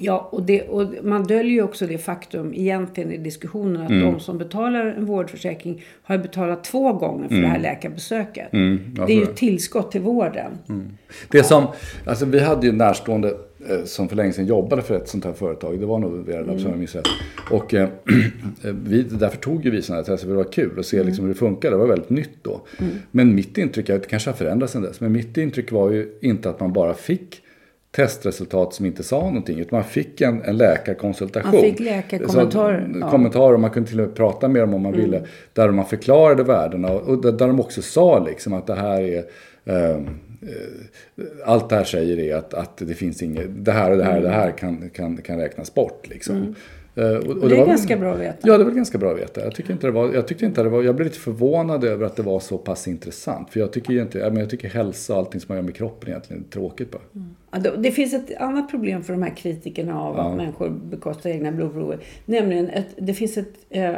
Ja, 0.00 0.28
och, 0.32 0.42
det, 0.42 0.62
och 0.62 0.86
man 1.02 1.24
döljer 1.24 1.52
ju 1.52 1.62
också 1.62 1.86
det 1.86 1.98
faktum 1.98 2.54
egentligen 2.54 3.12
i 3.12 3.16
diskussionen 3.16 3.82
att 3.82 3.88
de 3.88 4.20
som 4.20 4.38
betalar 4.38 4.86
en 4.86 5.04
vårdförsäkring 5.06 5.82
har 6.02 6.18
betalat 6.18 6.64
två 6.64 6.92
gånger 6.92 7.28
för 7.28 7.36
det 7.36 7.46
här 7.46 7.58
läkarbesöket. 7.58 8.48
jag 8.52 9.06
det 9.06 9.12
är 9.12 9.16
ju 9.16 9.22
ett 9.22 9.36
tillskott 9.36 9.90
till 9.92 10.00
vården. 10.00 10.52
Det 11.30 11.42
som, 11.42 11.66
alltså 12.06 12.24
vi 12.24 12.40
hade 12.40 12.66
ju 12.66 12.70
en 12.70 12.78
närstående 12.78 13.28
eh, 13.68 13.84
som 13.84 14.08
för 14.08 14.16
länge 14.16 14.32
sedan 14.32 14.46
jobbade 14.46 14.82
för 14.82 14.96
ett 14.96 15.08
sånt 15.08 15.24
här 15.24 15.32
företag. 15.32 15.80
Det 15.80 15.86
var 15.86 15.98
nog 15.98 16.26
Veralab 16.26 16.60
som 16.60 16.70
jag 16.70 16.78
minns 16.78 16.94
rätt. 16.94 17.06
Och 17.50 17.74
eh, 17.74 17.88
vi, 18.62 19.02
därför 19.02 19.36
tog 19.36 19.64
ju 19.64 19.70
vi 19.70 19.82
sådana 19.82 20.02
här 20.02 20.06
tester 20.06 20.26
för 20.26 20.34
det 20.34 20.44
var 20.44 20.52
kul 20.52 20.78
att 20.78 20.86
se 20.86 21.02
liksom 21.02 21.24
hur 21.24 21.34
det 21.34 21.38
funkar. 21.38 21.70
Det 21.70 21.76
var 21.76 21.86
väldigt 21.86 22.10
nytt 22.10 22.38
då. 22.42 22.60
Men 23.10 23.34
mitt 23.34 23.58
intryck, 23.58 23.86
det 23.86 24.08
kanske 24.08 24.30
har 24.30 24.36
förändrats 24.36 24.72
sedan 24.72 24.82
dess, 24.82 25.00
men 25.00 25.12
mitt 25.12 25.36
intryck 25.36 25.72
var 25.72 25.90
ju 25.90 26.18
inte 26.20 26.50
att 26.50 26.60
man 26.60 26.72
bara 26.72 26.94
fick 26.94 27.42
testresultat 27.98 28.74
som 28.74 28.86
inte 28.86 29.02
sa 29.02 29.20
någonting. 29.20 29.58
Utan 29.58 29.76
man 29.76 29.84
fick 29.84 30.20
en, 30.20 30.42
en 30.42 30.56
läkarkonsultation. 30.56 31.50
Man 31.52 31.60
fick 31.60 31.80
läkarkommentarer, 31.80 32.78
Så, 32.80 32.90
ja. 32.90 32.96
Mm. 32.96 33.08
Kommentarer 33.10 33.54
och 33.54 33.60
man 33.60 33.70
kunde 33.70 33.88
till 33.88 34.00
och 34.00 34.06
med 34.06 34.16
prata 34.16 34.48
med 34.48 34.62
dem 34.62 34.74
om 34.74 34.82
man 34.82 34.92
ville. 34.92 35.22
Där 35.52 35.70
man 35.70 35.86
förklarade 35.86 36.42
värdena 36.42 36.92
och, 36.92 37.08
och 37.08 37.22
där, 37.22 37.32
där 37.32 37.46
de 37.46 37.60
också 37.60 37.82
sa 37.82 38.24
liksom 38.24 38.52
att 38.52 38.66
det 38.66 38.74
här 38.74 39.00
är 39.02 39.24
ehm, 39.64 40.06
eh, 40.42 41.24
allt 41.44 41.68
det 41.68 41.76
här 41.76 41.84
säger 41.84 42.18
är 42.18 42.36
att, 42.36 42.54
att 42.54 42.76
det 42.76 42.94
finns 42.94 43.22
inget, 43.22 43.64
det 43.64 43.72
här 43.72 43.90
och 43.90 43.96
det 43.96 44.04
här 44.04 44.16
och 44.16 44.22
det 44.22 44.28
här 44.28 44.50
kan, 44.50 44.90
kan, 44.94 45.16
kan 45.16 45.38
räknas 45.38 45.74
bort. 45.74 46.08
Liksom. 46.08 46.54
Eh, 46.94 47.04
och, 47.04 47.16
och 47.16 47.26
Mm. 47.36 47.48
det 47.48 47.54
är 47.54 47.58
var- 47.60 47.66
ganska 47.66 47.96
bra 47.96 48.12
att 48.14 48.20
veta. 48.20 48.38
Ja, 48.42 48.58
det 48.58 48.64
var 48.64 48.70
ganska 48.70 48.98
bra 48.98 49.10
att 49.12 49.18
veta. 49.18 49.44
Jag, 49.44 49.54
tycker 49.54 49.72
inte 49.72 49.86
det 49.86 49.90
var, 49.90 50.12
jag 50.14 50.26
tyckte 50.28 50.44
inte 50.46 50.62
det 50.62 50.68
var, 50.68 50.82
jag 50.82 50.94
blev 50.94 51.06
lite 51.06 51.18
förvånad 51.18 51.84
över 51.84 52.06
att 52.06 52.16
det 52.16 52.22
var 52.22 52.40
så 52.40 52.58
pass 52.58 52.88
intressant. 52.88 53.50
För 53.50 53.60
jag 53.60 53.72
tycker 53.72 53.92
inte, 54.02 54.18
jag, 54.18 54.50
tycker 54.50 54.68
hälsa 54.68 55.12
och 55.12 55.18
allting 55.18 55.40
som 55.40 55.46
man 55.48 55.56
gör 55.56 55.62
med 55.62 55.74
kroppen 55.74 56.08
egentligen 56.08 56.44
är 56.48 56.52
tråkigt 56.52 56.90
bara. 56.90 57.02
Ja, 57.12 57.47
det- 57.78 57.90
finns 57.90 58.14
ett 58.14 58.36
annat 58.40 58.70
problem 58.70 59.02
för 59.02 59.12
de 59.12 59.22
här 59.22 59.36
kritikerna 59.36 60.00
av 60.02 60.18
att 60.20 60.36
människor 60.36 60.68
bekostar 60.68 61.30
egna 61.30 61.52
blodprover. 61.52 61.98
Nämligen 62.24 62.70
att 62.76 62.86
det 62.96 63.14
finns 63.14 63.38
ett, 63.38 63.52
eh, 63.70 63.94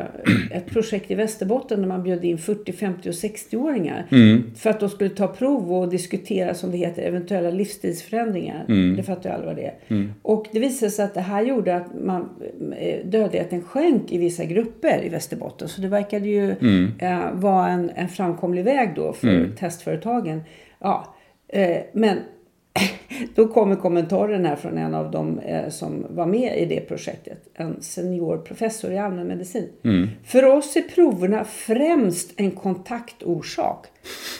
ett 0.51 0.67
projekt 0.67 1.11
i 1.11 1.15
Västerbotten 1.15 1.81
där 1.81 1.89
man 1.89 2.03
bjöd 2.03 2.25
in 2.25 2.39
40, 2.39 2.73
50 2.73 3.09
och 3.09 3.15
60-åringar. 3.15 4.07
För 4.57 4.71
att 4.71 4.81
de 4.81 4.89
skulle 4.89 5.11
ta 5.11 5.27
prov 5.29 5.73
och 5.75 5.89
diskutera, 5.89 6.55
som 6.55 6.71
det 6.71 6.77
heter, 6.77 7.03
eventuella 7.03 7.51
livsstilsförändringar. 7.51 8.65
Det 8.97 9.03
fattar 9.03 9.31
ju 9.31 9.37
alla 9.37 9.47
vad 9.47 9.57
det 9.57 9.65
är. 9.65 9.75
Och 10.23 10.47
det 10.53 10.61
visade 10.61 10.91
sig 10.91 11.05
att 11.05 11.15
det 11.15 11.21
här 11.21 11.43
gjorde 11.43 11.77
att 11.77 11.87
man, 12.05 12.29
eh, 12.79 13.07
dödligheten 13.07 13.63
sjönk 13.63 14.13
i 14.13 14.19
vissa 14.19 14.45
grupper 14.45 15.05
i 15.05 15.09
Västerbotten. 15.09 15.69
Så 15.69 15.81
det 15.81 15.89
verkade 15.89 16.29
ju 16.29 16.51
eh, 16.99 17.33
vara 17.33 17.69
en, 17.69 17.91
en 17.95 18.09
framkomlig 18.09 18.65
väg 18.65 18.89
då 18.97 19.13
för 19.13 19.29
testföretagen. 19.57 20.41
Ja, 20.81 21.15
eh, 21.49 21.79
men 21.93 22.19
då 23.35 23.49
kommer 23.49 23.77
kommentaren 23.77 24.45
här 24.45 24.57
från 24.57 24.79
en 24.79 24.95
av 24.95 25.11
dem 25.11 25.39
eh, 25.39 25.69
som 25.69 26.07
var 26.11 26.27
med 26.27 26.59
i 26.59 26.65
det 26.67 26.81
projektet. 26.81 27.39
En 27.55 27.83
senior 27.83 28.39
professor 28.39 28.93
i 28.93 28.99
allmänmedicin. 28.99 29.69
För 30.25 30.45
oss 30.45 30.77
är 30.77 30.83
proverna 30.83 31.45
främst 31.45 32.33
en 32.37 32.51
kontaktorsak. 32.51 33.87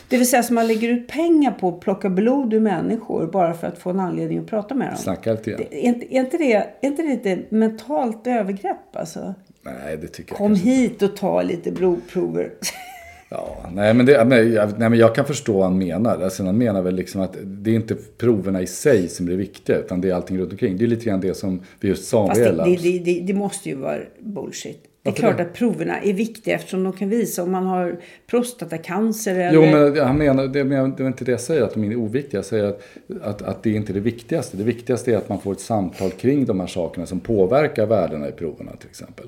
Det 0.09 0.17
vill 0.17 0.29
säga 0.29 0.41
att 0.41 0.51
man 0.51 0.67
lägger 0.67 0.89
ut 0.89 1.09
pengar 1.09 1.51
på 1.53 1.69
att 1.69 1.81
plocka 1.81 2.11
blod 2.11 2.55
ur 2.55 2.61
människor 2.61 3.27
bara 3.27 3.55
för 3.55 3.67
att 3.67 3.79
få 3.79 3.91
en 3.91 4.01
anledning 4.01 4.39
att 4.39 4.47
prata 4.47 4.75
med 4.75 4.89
dem. 4.89 4.97
Snacka 4.97 5.33
lite 5.33 5.51
grann. 5.51 5.61
Det- 5.71 5.77
Är 5.87 5.89
inte, 5.89 6.15
är, 6.15 6.21
inte 6.21 6.37
det, 6.37 6.53
är 6.55 6.67
inte 6.83 7.03
det 7.03 7.09
lite 7.09 7.39
mentalt 7.49 8.27
övergrepp 8.27 8.97
alltså? 8.97 9.35
Nej, 9.63 9.97
det 9.97 10.09
tycker 10.09 10.31
jag 10.33 10.39
Kom 10.39 10.55
hit 10.55 11.03
och 11.03 11.17
ta 11.17 11.43
lite 11.43 11.73
blodprover. 11.73 12.51
Ja, 13.33 13.71
nej 13.75 13.95
men, 13.95 14.07
det, 14.07 14.25
nej, 14.25 14.49
jag, 14.49 14.79
nej 14.79 14.91
men 14.91 14.99
jag 14.99 15.15
kan 15.15 15.25
förstå 15.25 15.53
vad 15.53 15.63
han 15.63 15.79
menar. 15.79 16.23
Alltså, 16.23 16.45
han 16.45 16.59
menar 16.59 16.83
väl 16.83 16.95
liksom 16.95 17.21
att 17.21 17.37
det 17.43 17.71
är 17.71 17.75
inte 17.75 17.97
proverna 18.19 18.63
i 18.63 18.67
sig 18.67 19.09
som 19.09 19.29
är 19.29 19.33
viktiga 19.33 19.79
utan 19.79 20.01
det 20.01 20.11
är 20.11 20.15
allting 20.15 20.39
runt 20.39 20.53
omkring. 20.53 20.77
Det 20.77 20.85
är 20.85 20.87
lite 20.87 21.05
grann 21.05 21.21
det 21.21 21.35
som 21.35 21.61
vi 21.81 21.89
just 21.89 22.09
sa 22.09 22.27
Fast 22.27 22.41
det, 22.41 22.77
det, 22.83 22.99
det, 22.99 23.21
det, 23.21 23.35
måste 23.35 23.69
ju 23.69 23.75
vara 23.75 23.99
bullshit. 24.21 24.83
Det 25.03 25.09
är 25.09 25.11
Varför 25.11 25.23
klart 25.23 25.37
det? 25.37 25.43
att 25.43 25.55
proverna 25.55 26.01
är 26.01 26.13
viktiga 26.13 26.55
eftersom 26.55 26.85
de 26.85 26.93
kan 26.93 27.09
visa 27.09 27.43
om 27.43 27.53
man 27.53 27.67
har 27.67 28.01
prostatacancer 28.27 29.35
eller... 29.35 29.53
Jo, 29.53 29.63
men 29.63 30.07
han 30.07 30.19
menar, 30.19 30.47
det, 30.47 30.65
men 30.65 30.95
det 30.97 31.03
är 31.03 31.07
inte 31.07 31.25
det 31.25 31.31
jag 31.31 31.41
säger, 31.41 31.63
att 31.63 31.75
de 31.75 31.85
är 31.85 31.97
oviktiga. 31.97 32.39
Jag 32.39 32.45
säger 32.45 32.65
att, 32.65 32.83
att, 33.23 33.43
att 33.43 33.63
det 33.63 33.71
inte 33.71 33.93
är 33.93 33.95
det 33.95 34.01
viktigaste. 34.01 34.57
Det 34.57 34.65
viktigaste 34.65 35.13
är 35.13 35.17
att 35.17 35.29
man 35.29 35.41
får 35.41 35.53
ett 35.53 35.61
samtal 35.61 36.11
kring 36.11 36.45
de 36.45 36.61
här 36.61 36.67
sakerna 36.67 37.07
som 37.07 37.21
påverkar 37.21 37.87
värdena 37.87 38.29
i 38.29 38.33
proverna 38.33 38.73
till 38.77 38.89
exempel. 38.89 39.27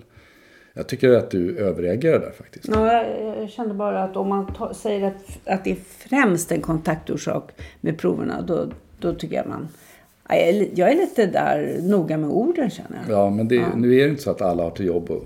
Jag 0.75 0.87
tycker 0.87 1.11
att 1.11 1.31
du 1.31 1.59
överreagerar 1.59 2.19
där 2.19 2.31
faktiskt. 2.31 2.69
Ja, 2.69 2.93
jag, 2.93 3.39
jag 3.43 3.51
kände 3.51 3.75
bara 3.75 4.03
att 4.05 4.17
om 4.17 4.29
man 4.29 4.55
ta, 4.55 4.75
säger 4.75 5.07
att, 5.07 5.39
att 5.45 5.65
det 5.65 5.71
är 5.71 5.77
främst 5.99 6.53
en 6.53 6.61
kontaktorsak 6.61 7.51
med 7.81 7.99
proverna, 7.99 8.43
då, 8.43 8.67
då 8.99 9.15
tycker 9.15 9.37
jag 9.37 9.47
man... 9.47 9.69
Ja, 10.29 10.35
Jag 10.35 10.49
är, 10.49 10.69
jag 10.75 10.93
är 10.93 10.97
lite 10.97 11.27
där 11.27 11.77
noga 11.83 12.17
med 12.17 12.31
orden 12.31 12.71
känner 12.71 13.01
jag. 13.07 13.19
Ja, 13.19 13.31
men 13.31 13.49
det, 13.49 13.67
nu 13.77 13.95
är 13.95 14.05
det 14.05 14.11
inte 14.11 14.23
så 14.23 14.31
att 14.31 14.43
alla 14.43 14.63
har 14.63 14.71
till 14.71 14.87
jobb 14.87 15.11
att 15.11 15.23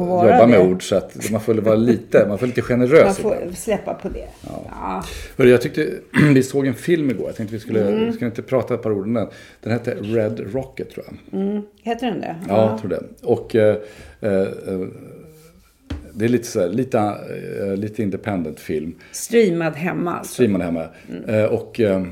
jobba 0.00 0.46
med 0.46 0.60
det. 0.60 0.64
ord. 0.66 0.88
Så 0.88 0.96
att 0.96 1.30
man 1.30 1.40
får 1.40 1.54
vara 1.54 1.74
lite, 1.74 2.26
man 2.28 2.38
får 2.38 2.46
lite 2.46 2.62
generös 2.62 3.04
Man 3.04 3.14
får 3.14 3.34
ibland. 3.36 3.58
släppa 3.58 3.94
på 3.94 4.08
det. 4.08 4.28
Ja. 4.70 5.04
Hörru, 5.38 5.50
jag 5.50 5.60
tyckte, 5.62 5.88
vi 6.34 6.42
såg 6.42 6.66
en 6.66 6.74
film 6.74 7.10
igår. 7.10 7.26
Jag 7.26 7.36
tänkte 7.36 7.54
vi 7.54 7.60
skulle, 7.60 7.88
Mm. 7.88 8.12
skulle 8.12 8.26
inte 8.30 8.42
prata 8.42 8.74
ett 8.74 8.82
par 8.82 8.92
ord 8.92 9.04
om 9.06 9.14
den. 9.14 9.28
Den 9.60 9.72
hette 9.72 9.94
Red 9.94 10.40
Rocket 10.54 10.90
tror 10.90 11.06
jag. 11.30 11.62
Heter 11.82 12.06
den 12.06 12.20
det? 12.20 12.36
Ja, 12.48 12.70
jag 12.70 12.78
tror 12.80 12.90
det. 12.90 13.02
Och 13.22 13.54
eh, 13.56 13.76
eh, 14.20 14.30
eh, 14.32 14.80
det 16.14 16.24
är 16.24 16.28
lite, 16.28 16.46
så 16.46 16.60
här, 16.60 16.68
lite, 16.68 16.98
eh, 16.98 17.76
lite 17.76 18.02
independent 18.02 18.60
film. 18.60 18.94
Streamad 19.12 19.74
hemma 19.74 20.16
alltså. 20.18 20.32
Streamad 20.32 20.62
hemma. 20.62 20.86
Eh, 21.28 21.44
och 21.44 21.80
eh, 21.80 22.04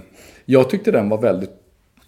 jag 0.44 0.70
tyckte 0.70 0.90
den 0.90 1.08
var 1.08 1.18
väldigt 1.18 1.50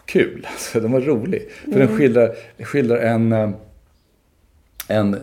kul. 0.07 0.47
Alltså, 0.53 0.81
den 0.81 0.93
var 0.93 1.01
rolig. 1.01 1.49
För 1.73 1.79
den 1.79 1.97
skildrar, 1.99 2.35
skildrar 2.65 2.97
en, 2.97 3.33
eh, 3.33 3.51
en 4.89 5.15
eh, 5.15 5.21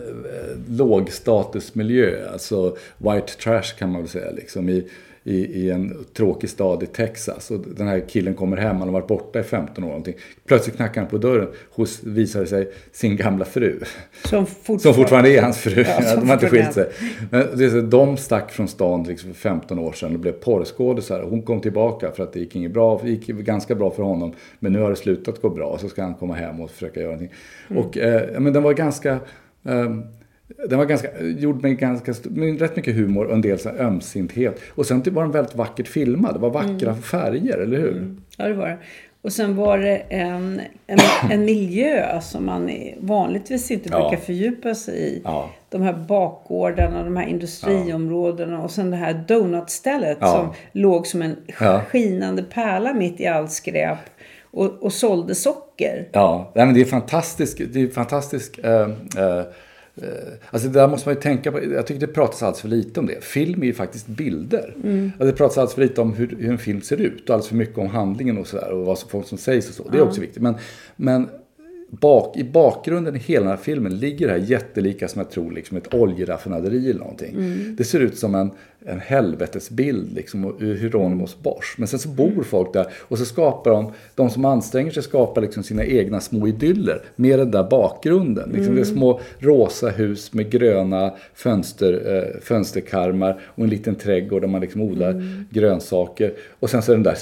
lågstatusmiljö. 0.69 2.29
Alltså 2.31 2.77
white 2.97 3.33
trash 3.43 3.77
kan 3.79 3.91
man 3.91 4.01
väl 4.01 4.09
säga. 4.09 4.31
Liksom, 4.31 4.69
i, 4.69 4.87
i, 5.23 5.35
I 5.35 5.71
en 5.71 6.05
tråkig 6.13 6.49
stad 6.49 6.83
i 6.83 6.85
Texas. 6.85 7.51
Och 7.51 7.59
den 7.59 7.87
här 7.87 8.03
killen 8.09 8.33
kommer 8.33 8.57
hem, 8.57 8.77
han 8.77 8.87
har 8.87 8.93
varit 8.93 9.07
borta 9.07 9.39
i 9.39 9.43
15 9.43 9.83
år. 9.83 9.87
Någonting. 9.87 10.15
Plötsligt 10.45 10.75
knackar 10.75 11.01
han 11.01 11.09
på 11.09 11.17
dörren 11.17 11.47
hos, 11.71 12.03
visar 12.03 12.41
det 12.41 12.47
sig, 12.47 12.71
sin 12.91 13.15
gamla 13.17 13.45
fru. 13.45 13.79
Som 14.25 14.45
fortfarande, 14.45 14.83
Som 14.83 14.93
fortfarande 14.93 15.29
är 15.29 15.41
hans 15.41 15.57
fru. 15.57 15.85
Ja, 15.87 16.15
de 16.15 16.27
har 16.27 16.33
inte 16.33 16.49
skilt 16.49 16.73
sig. 16.73 16.89
Men 17.31 17.47
det 17.57 17.65
är 17.65 17.69
så, 17.69 17.81
de 17.81 18.17
stack 18.17 18.51
från 18.51 18.67
stan 18.67 19.03
liksom 19.03 19.33
för 19.33 19.39
15 19.39 19.79
år 19.79 19.93
sedan 19.93 20.13
och 20.13 20.19
blev 20.19 20.31
porrskådisar. 20.31 21.23
Hon 21.29 21.41
kom 21.41 21.61
tillbaka 21.61 22.11
för 22.11 22.23
att 22.23 22.33
det 22.33 22.39
gick 22.39 22.55
inget 22.55 22.71
bra. 22.71 23.01
Det 23.03 23.09
gick 23.09 23.27
ganska 23.27 23.75
bra 23.75 23.91
för 23.91 24.03
honom. 24.03 24.33
Men 24.59 24.73
nu 24.73 24.79
har 24.79 24.89
det 24.89 24.95
slutat 24.95 25.41
gå 25.41 25.49
bra. 25.49 25.77
Så 25.77 25.89
ska 25.89 26.03
han 26.03 26.13
komma 26.13 26.33
hem 26.33 26.61
och 26.61 26.71
försöka 26.71 26.99
göra 26.99 27.11
någonting. 27.11 27.37
Mm. 27.69 27.83
Och, 27.83 27.97
eh, 27.97 28.39
men 28.39 28.53
den 28.53 28.63
var 28.63 28.73
ganska... 28.73 29.19
ehm, 29.65 30.03
den 30.69 30.77
var 30.77 30.85
ganska, 30.85 31.07
gjord 31.21 31.61
med, 31.63 31.77
ganska, 31.79 32.13
med 32.23 32.59
rätt 32.61 32.75
mycket 32.75 32.95
humor 32.95 33.25
och 33.25 33.33
en 33.33 33.41
del 33.41 33.59
så 33.59 33.69
ömsinthet. 33.69 34.59
Och 34.69 34.85
sen 34.85 35.01
typ 35.01 35.13
var 35.13 35.23
den 35.23 35.31
väldigt 35.31 35.55
vackert 35.55 35.87
filmad. 35.87 36.35
Det 36.35 36.39
var 36.39 36.49
vackra 36.49 36.89
Mm. 36.89 37.01
färger, 37.01 37.57
eller 37.57 37.77
hur? 37.77 38.15
Ja, 38.37 38.47
det 38.47 38.53
var 38.53 38.67
det. 38.67 38.77
Och 39.23 39.33
sen 39.33 39.55
var 39.55 39.77
det 39.77 39.97
en, 39.97 40.61
en, 40.87 40.99
en 41.31 41.45
miljö 41.45 42.21
som 42.21 42.45
man 42.45 42.71
vanligtvis 42.99 43.71
inte 43.71 43.89
Ja. 43.91 43.99
brukar 44.09 44.23
fördjupa 44.25 44.75
sig 44.75 44.95
i. 44.99 45.21
Ja. 45.23 45.49
De 45.69 45.81
här 45.81 45.93
bakgårdarna, 45.93 47.03
de 47.03 47.17
här 47.17 47.27
industriområdena 47.27 48.61
och 48.61 48.71
sen 48.71 48.91
det 48.91 48.97
här 48.97 49.23
donutstället 49.27 50.17
Ja. 50.21 50.27
som 50.27 50.53
låg 50.81 51.07
som 51.07 51.21
en 51.21 51.35
Ja. 51.59 51.81
skinande 51.89 52.43
pärla 52.43 52.93
mitt 52.93 53.19
i 53.21 53.27
allt 53.27 53.51
skräp 53.51 53.97
och, 54.51 54.83
och 54.83 54.93
sålde 54.93 55.35
socker. 55.35 55.70
Ja, 56.11 56.51
nej, 56.55 56.65
men 56.65 56.75
det 56.75 56.81
är 56.81 56.85
fantastiskt. 56.85 57.61
Det 57.73 57.81
är 57.81 57.87
fantastiskt. 57.87 58.59
Eh, 58.63 58.71
eh, 58.71 59.37
eh, 59.37 59.45
alltså 60.49 60.67
det 60.67 60.79
där 60.79 60.87
måste 60.87 61.09
man 61.09 61.15
ju 61.15 61.21
tänka 61.21 61.51
på. 61.51 61.63
Jag 61.63 61.87
tycker 61.87 62.07
det 62.07 62.13
pratas 62.13 62.43
alldeles 62.43 62.61
för 62.61 62.67
lite 62.67 62.99
om 62.99 63.05
det. 63.05 63.23
Film 63.23 63.61
är 63.61 63.67
ju 63.67 63.73
faktiskt 63.73 64.07
bilder. 64.07 64.75
Alltså 64.75 65.25
det 65.25 65.33
pratas 65.33 65.57
alldeles 65.57 65.73
för 65.73 65.81
lite 65.81 66.01
om 66.01 66.13
hur, 66.13 66.37
hur 66.39 66.51
en 66.51 66.57
film 66.57 66.81
ser 66.81 66.97
ut. 66.97 67.29
Och 67.29 67.33
alldeles 67.33 67.47
för 67.47 67.55
mycket 67.55 67.77
om 67.77 67.87
handlingen 67.87 68.37
och 68.37 68.47
sådär. 68.47 68.71
Och 68.71 68.85
vad 68.85 68.97
som, 68.97 69.09
folk 69.09 69.27
som 69.27 69.37
sägs 69.37 69.69
och 69.69 69.75
så. 69.75 69.89
Det 69.89 69.97
är 69.97 70.01
också 70.01 70.21
viktigt. 70.21 70.41
Men, 70.41 70.55
men 70.95 71.29
bak, 71.91 72.37
i 72.37 72.43
bakgrunden 72.43 73.15
i 73.15 73.19
hela 73.19 73.39
den 73.39 73.49
här 73.49 73.63
filmen 73.63 73.97
ligger 73.97 74.27
det 74.27 74.33
här 74.33 74.39
jättelika 74.39 75.07
som 75.07 75.19
jag 75.19 75.31
tror 75.31 75.51
liksom 75.51 75.77
ett 75.77 75.93
oljeraffinaderi 75.93 76.89
eller 76.89 76.99
någonting. 76.99 77.35
Det 77.77 77.83
ser 77.83 77.99
ut 77.99 78.17
som 78.17 78.35
en, 78.35 78.51
en 78.85 78.99
helvetesbild 78.99 80.13
liksom 80.15 80.55
ur 80.59 80.75
Hieronymus 80.75 81.37
Bosch. 81.43 81.75
Men 81.77 81.87
sen 81.87 81.99
så 81.99 82.09
bor 82.09 82.43
folk 82.43 82.73
där 82.73 82.87
och 82.99 83.17
så 83.17 83.25
skapar 83.25 83.71
de, 83.71 83.91
de 84.15 84.29
som 84.29 84.45
anstränger 84.45 84.91
sig 84.91 85.03
skapar 85.03 85.41
liksom 85.41 85.63
sina 85.63 85.85
egna 85.85 86.19
små 86.21 86.47
idyller 86.47 87.01
med 87.15 87.39
den 87.39 87.51
där 87.51 87.63
bakgrunden. 87.63 88.49
Liksom 88.53 88.75
Det 88.75 88.81
är 88.81 88.85
små 88.85 89.19
rosa 89.39 89.89
hus 89.89 90.33
med 90.33 90.51
gröna 90.51 91.13
fönster, 91.33 92.15
eh, 92.15 92.41
fönsterkarmar 92.41 93.39
och 93.45 93.63
en 93.63 93.69
liten 93.69 93.95
trädgård 93.95 94.41
där 94.41 94.47
man 94.47 94.61
liksom 94.61 94.81
odlar 94.81 95.23
grönsaker. 95.49 96.33
Och 96.59 96.69
sen 96.69 96.81
så 96.81 96.91
är 96.91 96.95
den 96.95 97.03
där 97.03 97.17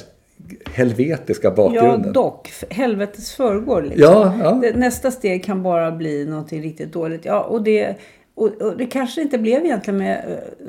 helvetiska 0.73 1.47
Ja, 1.47 1.53
bakgrunden. 1.55 2.13
dock. 2.13 2.49
Helvetes 2.69 3.31
förrgår 3.33 3.81
liksom. 3.81 4.01
Ja, 4.01 4.33
ja. 4.63 4.71
Nästa 4.75 5.11
steg 5.11 5.43
kan 5.43 5.63
bara 5.63 5.91
bli 5.91 6.25
någonting 6.25 6.61
riktigt 6.61 6.93
dåligt. 6.93 7.25
Ja, 7.25 7.41
och 7.43 7.63
det, 7.63 7.95
och, 8.35 8.47
och 8.61 8.77
det 8.77 8.85
kanske 8.85 9.21
inte 9.21 9.37
blev 9.37 9.65
egentligen 9.65 9.97
med... 9.97 10.17
eh, 10.27 10.67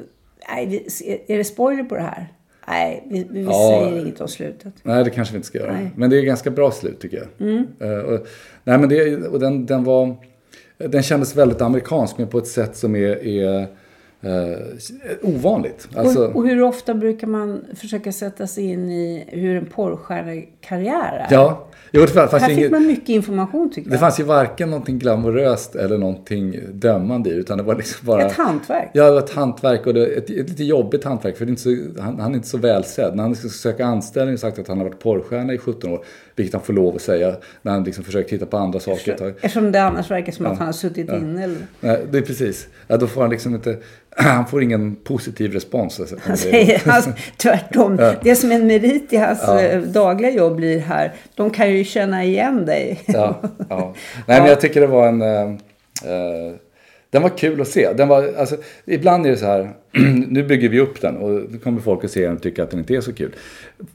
nej, 0.54 0.86
är 1.26 1.36
det 1.38 1.44
spoiler 1.44 1.84
på 1.84 1.94
det 1.94 2.00
här? 2.02 2.28
Nej, 2.68 3.04
vi, 3.10 3.26
vi 3.30 3.42
Ja. 3.44 3.52
säger 3.84 4.00
inget 4.02 4.20
om 4.20 4.28
slutet. 4.28 4.74
Nej, 4.82 5.04
det 5.04 5.10
kanske 5.10 5.32
vi 5.32 5.36
inte 5.36 5.46
ska 5.48 5.58
göra. 5.58 5.72
Nej. 5.72 5.90
Men 5.96 6.10
det 6.10 6.18
är 6.18 6.22
ganska 6.22 6.50
bra 6.50 6.70
slut 6.70 7.00
tycker 7.00 7.16
jag. 7.16 7.48
Eh, 7.90 7.98
och, 7.98 8.26
nej, 8.64 8.78
men 8.78 8.88
det, 8.88 9.16
och 9.26 9.40
den, 9.40 9.66
den 9.66 9.84
var... 9.84 10.16
Den 10.78 11.02
kändes 11.02 11.36
väldigt 11.36 11.60
amerikansk 11.60 12.18
men 12.18 12.28
på 12.28 12.38
ett 12.38 12.46
sätt 12.46 12.76
som 12.76 12.96
är, 12.96 13.26
är 13.26 13.66
eh, 14.22 14.32
ovanligt. 15.22 15.88
Alltså, 15.96 16.26
och, 16.26 16.36
och 16.36 16.48
hur 16.48 16.62
ofta 16.62 16.94
brukar 16.94 17.26
man 17.26 17.64
försöka 17.74 18.12
sätta 18.12 18.46
sig 18.46 18.64
in 18.64 18.90
i 18.90 19.24
hur 19.28 19.56
en 19.56 19.66
porrstjärnekarriär 19.66 21.26
är? 21.30 21.34
ja, 21.34 21.66
jo, 21.92 22.00
det 22.00 22.08
fanns, 22.08 22.32
Här 22.32 22.38
fick 22.38 22.58
inget, 22.58 22.70
man 22.70 22.86
mycket 22.86 23.08
information 23.08 23.70
tycker 23.70 23.90
det 23.90 23.94
jag. 23.94 24.00
fanns 24.00 24.20
ju 24.20 24.24
varken 24.24 24.70
någonting 24.70 24.98
glamoröst 24.98 25.74
eller 25.74 25.98
någonting 25.98 26.60
dömande 26.72 27.30
i 27.30 27.32
utan 27.32 27.58
det 27.58 27.64
var 27.64 27.74
liksom 27.76 28.06
bara... 28.06 28.26
Ett 28.26 28.32
hantverk. 28.32 28.90
Ja, 28.92 29.04
det 29.04 29.10
var 29.10 29.18
ett 29.18 29.30
hantverk 29.30 29.86
och 29.86 29.94
det, 29.94 30.06
ett, 30.06 30.30
ett 30.30 30.48
lite 30.48 30.64
jobbigt 30.64 31.04
hantverk 31.04 31.36
för 31.36 31.44
det 31.46 31.48
är 31.48 31.50
inte 31.50 31.62
så, 31.62 32.02
han, 32.02 32.20
han 32.20 32.32
är 32.32 32.36
inte 32.36 32.48
så 32.48 32.58
välsedd. 32.58 33.16
När 33.16 33.22
han 33.22 33.34
ska 33.34 33.48
söka 33.48 33.86
anställning 33.86 34.34
och 34.34 34.40
sagt 34.40 34.58
att 34.58 34.68
han 34.68 34.78
har 34.78 34.84
varit 34.84 34.98
porrstjärna 35.00 35.52
i 35.52 35.58
17 35.58 35.92
år, 35.92 36.04
vilket 36.36 36.54
han 36.54 36.62
får 36.62 36.72
lov 36.72 36.96
att 36.96 37.02
säga 37.02 37.36
när 37.62 37.72
han 37.72 37.84
liksom 37.84 38.04
försöker 38.04 38.28
titta 38.28 38.46
på 38.46 38.56
andra 38.56 38.80
saker 38.80 39.16
tag. 39.16 39.30
Eftersom 39.30 39.72
det 39.72 39.82
annars 39.82 40.10
verkar 40.10 40.32
som 40.32 40.46
att 40.46 40.58
han 40.58 40.66
har 40.66 40.72
suttit 40.72 41.08
inne. 41.08 41.44
Eller... 41.44 41.66
Nej, 41.80 42.00
det 42.10 42.18
är 42.18 42.22
precis. 42.22 42.68
Ja, 42.86 42.96
då 42.96 43.06
får 43.06 43.20
han 43.20 43.30
liksom 43.30 43.54
inte... 43.54 43.78
Han 44.16 44.46
får 44.46 44.62
ingen 44.62 44.96
positiv 44.96 45.52
respons. 45.52 46.00
Alltså, 46.00 46.16
Han 46.22 46.36
säger 46.36 46.82
alltså, 46.88 47.10
tvärtom. 47.36 47.96
Det 48.22 48.34
som 48.36 48.50
är 48.52 48.54
en 48.54 48.66
merit 48.66 49.12
i 49.12 49.16
hans 49.16 49.48
eh, 49.48 49.80
dagliga 49.82 50.30
jobb 50.30 50.56
blir 50.56 50.80
här. 50.80 51.12
De 51.34 51.50
kan 51.50 51.70
ju 51.72 51.84
känna 51.84 52.24
igen 52.24 52.66
dig. 52.66 53.00
Ja, 53.06 53.40
ja. 53.68 53.94
Nej, 54.26 54.40
men 54.40 54.48
jag 54.48 54.60
tycker 54.60 54.80
det 54.80 54.86
var 54.86 55.06
en... 55.08 55.22
eh, 55.22 55.42
eh, 56.04 56.54
den 57.10 57.22
var 57.22 57.38
kul 57.38 57.60
att 57.60 57.68
se. 57.68 57.92
Den 57.92 58.08
var, 58.08 58.32
alltså, 58.38 58.56
ibland 58.84 59.26
är 59.26 59.30
det 59.30 59.36
så 59.36 59.46
här, 59.46 59.70
nu 60.28 60.42
bygger 60.42 60.68
vi 60.68 60.80
upp 60.80 61.00
den 61.00 61.16
och 61.16 61.50
då 61.50 61.58
kommer 61.58 61.80
folk 61.80 62.04
att 62.04 62.10
se 62.10 62.26
den 62.26 62.36
och 62.36 62.42
tycka 62.42 62.62
att 62.62 62.70
den 62.70 62.78
inte 62.78 62.94
är 62.96 63.00
så 63.00 63.12
kul. 63.12 63.30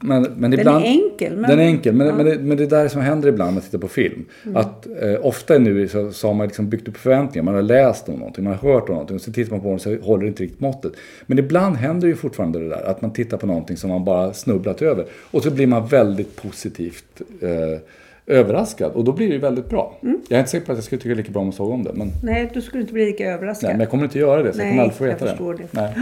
Men, 0.00 0.22
men 0.36 0.52
är 0.52 0.58
ibland, 0.58 0.84
enkel, 0.84 1.36
men- 1.36 1.50
Den 1.50 1.58
är 1.60 1.64
enkel, 1.64 1.94
men, 1.94 2.16
men, 2.16 2.26
det, 2.26 2.38
men 2.38 2.56
det 2.56 2.62
är 2.62 2.68
där 2.68 2.88
som 2.88 3.00
händer 3.00 3.28
ibland 3.28 3.48
när 3.50 3.54
man 3.54 3.62
tittar 3.62 3.78
på 3.78 3.88
film. 3.88 4.24
Att 4.54 4.86
eh, 5.02 5.26
ofta 5.26 5.58
nu 5.58 5.88
så, 5.88 6.12
så 6.12 6.26
har 6.26 6.34
man 6.34 6.46
liksom 6.46 6.68
byggt 6.68 6.88
upp 6.88 6.96
förväntningar, 6.96 7.44
man 7.44 7.54
har 7.54 7.62
läst 7.62 8.08
om 8.08 8.14
någonting, 8.18 8.44
man 8.44 8.52
har 8.54 8.72
hört 8.72 8.88
om 8.88 8.94
någonting 8.94 9.14
och 9.16 9.20
så 9.22 9.32
tittar 9.32 9.50
man 9.52 9.60
på 9.60 9.68
den 9.68 9.78
så 9.78 9.96
håller 9.96 10.22
det 10.22 10.28
inte 10.28 10.42
riktigt 10.42 10.60
måttet. 10.60 10.92
Men 11.26 11.38
ibland 11.38 11.76
händer 11.76 12.08
ju 12.08 12.16
fortfarande 12.16 12.58
det 12.58 12.68
där, 12.68 12.82
att 12.90 13.02
man 13.02 13.12
tittar 13.12 13.36
på 13.36 13.46
någonting 13.46 13.76
som 13.76 13.90
man 13.90 14.04
bara 14.04 14.32
snubblat 14.32 14.82
över. 14.82 15.06
Och 15.30 15.42
så 15.42 15.50
blir 15.50 15.66
man 15.66 15.86
väldigt 15.86 16.36
positivt 16.36 17.22
eh, 17.40 17.78
överraskad 18.26 18.92
och 18.92 19.04
då 19.04 19.12
blir 19.12 19.28
det 19.28 19.38
väldigt 19.38 19.68
bra. 19.68 19.98
Mm. 20.02 20.20
Jag 20.28 20.36
är 20.36 20.40
inte 20.40 20.50
säker 20.50 20.66
på 20.66 20.72
att 20.72 20.78
jag 20.78 20.84
skulle 20.84 21.00
tycka 21.02 21.14
lika 21.14 21.30
bra 21.32 21.40
om 21.42 21.46
jag 21.48 21.54
såg 21.54 21.70
om 21.70 21.84
det. 21.84 21.92
Men, 21.92 22.12
Nej, 22.22 22.50
du 22.54 22.62
skulle 22.62 22.80
inte 22.80 22.92
bli 22.92 23.04
lika 23.06 23.30
överraskad. 23.32 23.68
nej, 23.68 23.74
men 23.74 23.80
jag 23.80 23.90
kommer 23.90 24.04
inte 24.04 24.18
göra 24.18 24.42
det, 24.42 24.52
så 24.52 24.58
jag 24.58 24.64
Nej, 24.64 24.72
kommer 24.72 24.82
aldrig 24.82 24.98
få 24.98 25.04
jag 25.06 25.12
veta 25.12 25.26
förstår 25.26 25.54
det. 25.54 25.62
det. 25.62 25.68
Nej. 25.80 25.92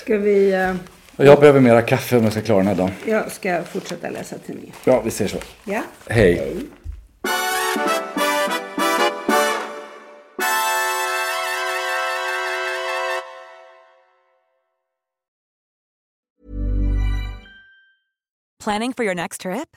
Ska 0.00 0.16
vi... 0.18 0.72
Och 1.16 1.24
jag 1.26 1.40
behöver 1.40 1.60
mera 1.60 1.82
kaffe 1.82 2.16
om 2.16 2.22
jag 2.24 2.32
ska 2.32 2.42
klara 2.42 2.58
den 2.58 2.66
här 2.66 2.74
dagen. 2.74 2.90
Jag 3.06 3.30
ska 3.32 3.62
fortsätta 3.62 4.10
läsa 4.10 4.36
tidningen. 4.46 4.72
Ja, 4.84 5.02
vi 5.04 5.10
ser 5.10 5.26
så. 5.26 5.38
Ja. 5.64 5.82
Hej. 6.08 6.56
Planning 18.58 18.92
for 18.92 19.04
your 19.04 19.14
next 19.14 19.40
trip? 19.40 19.76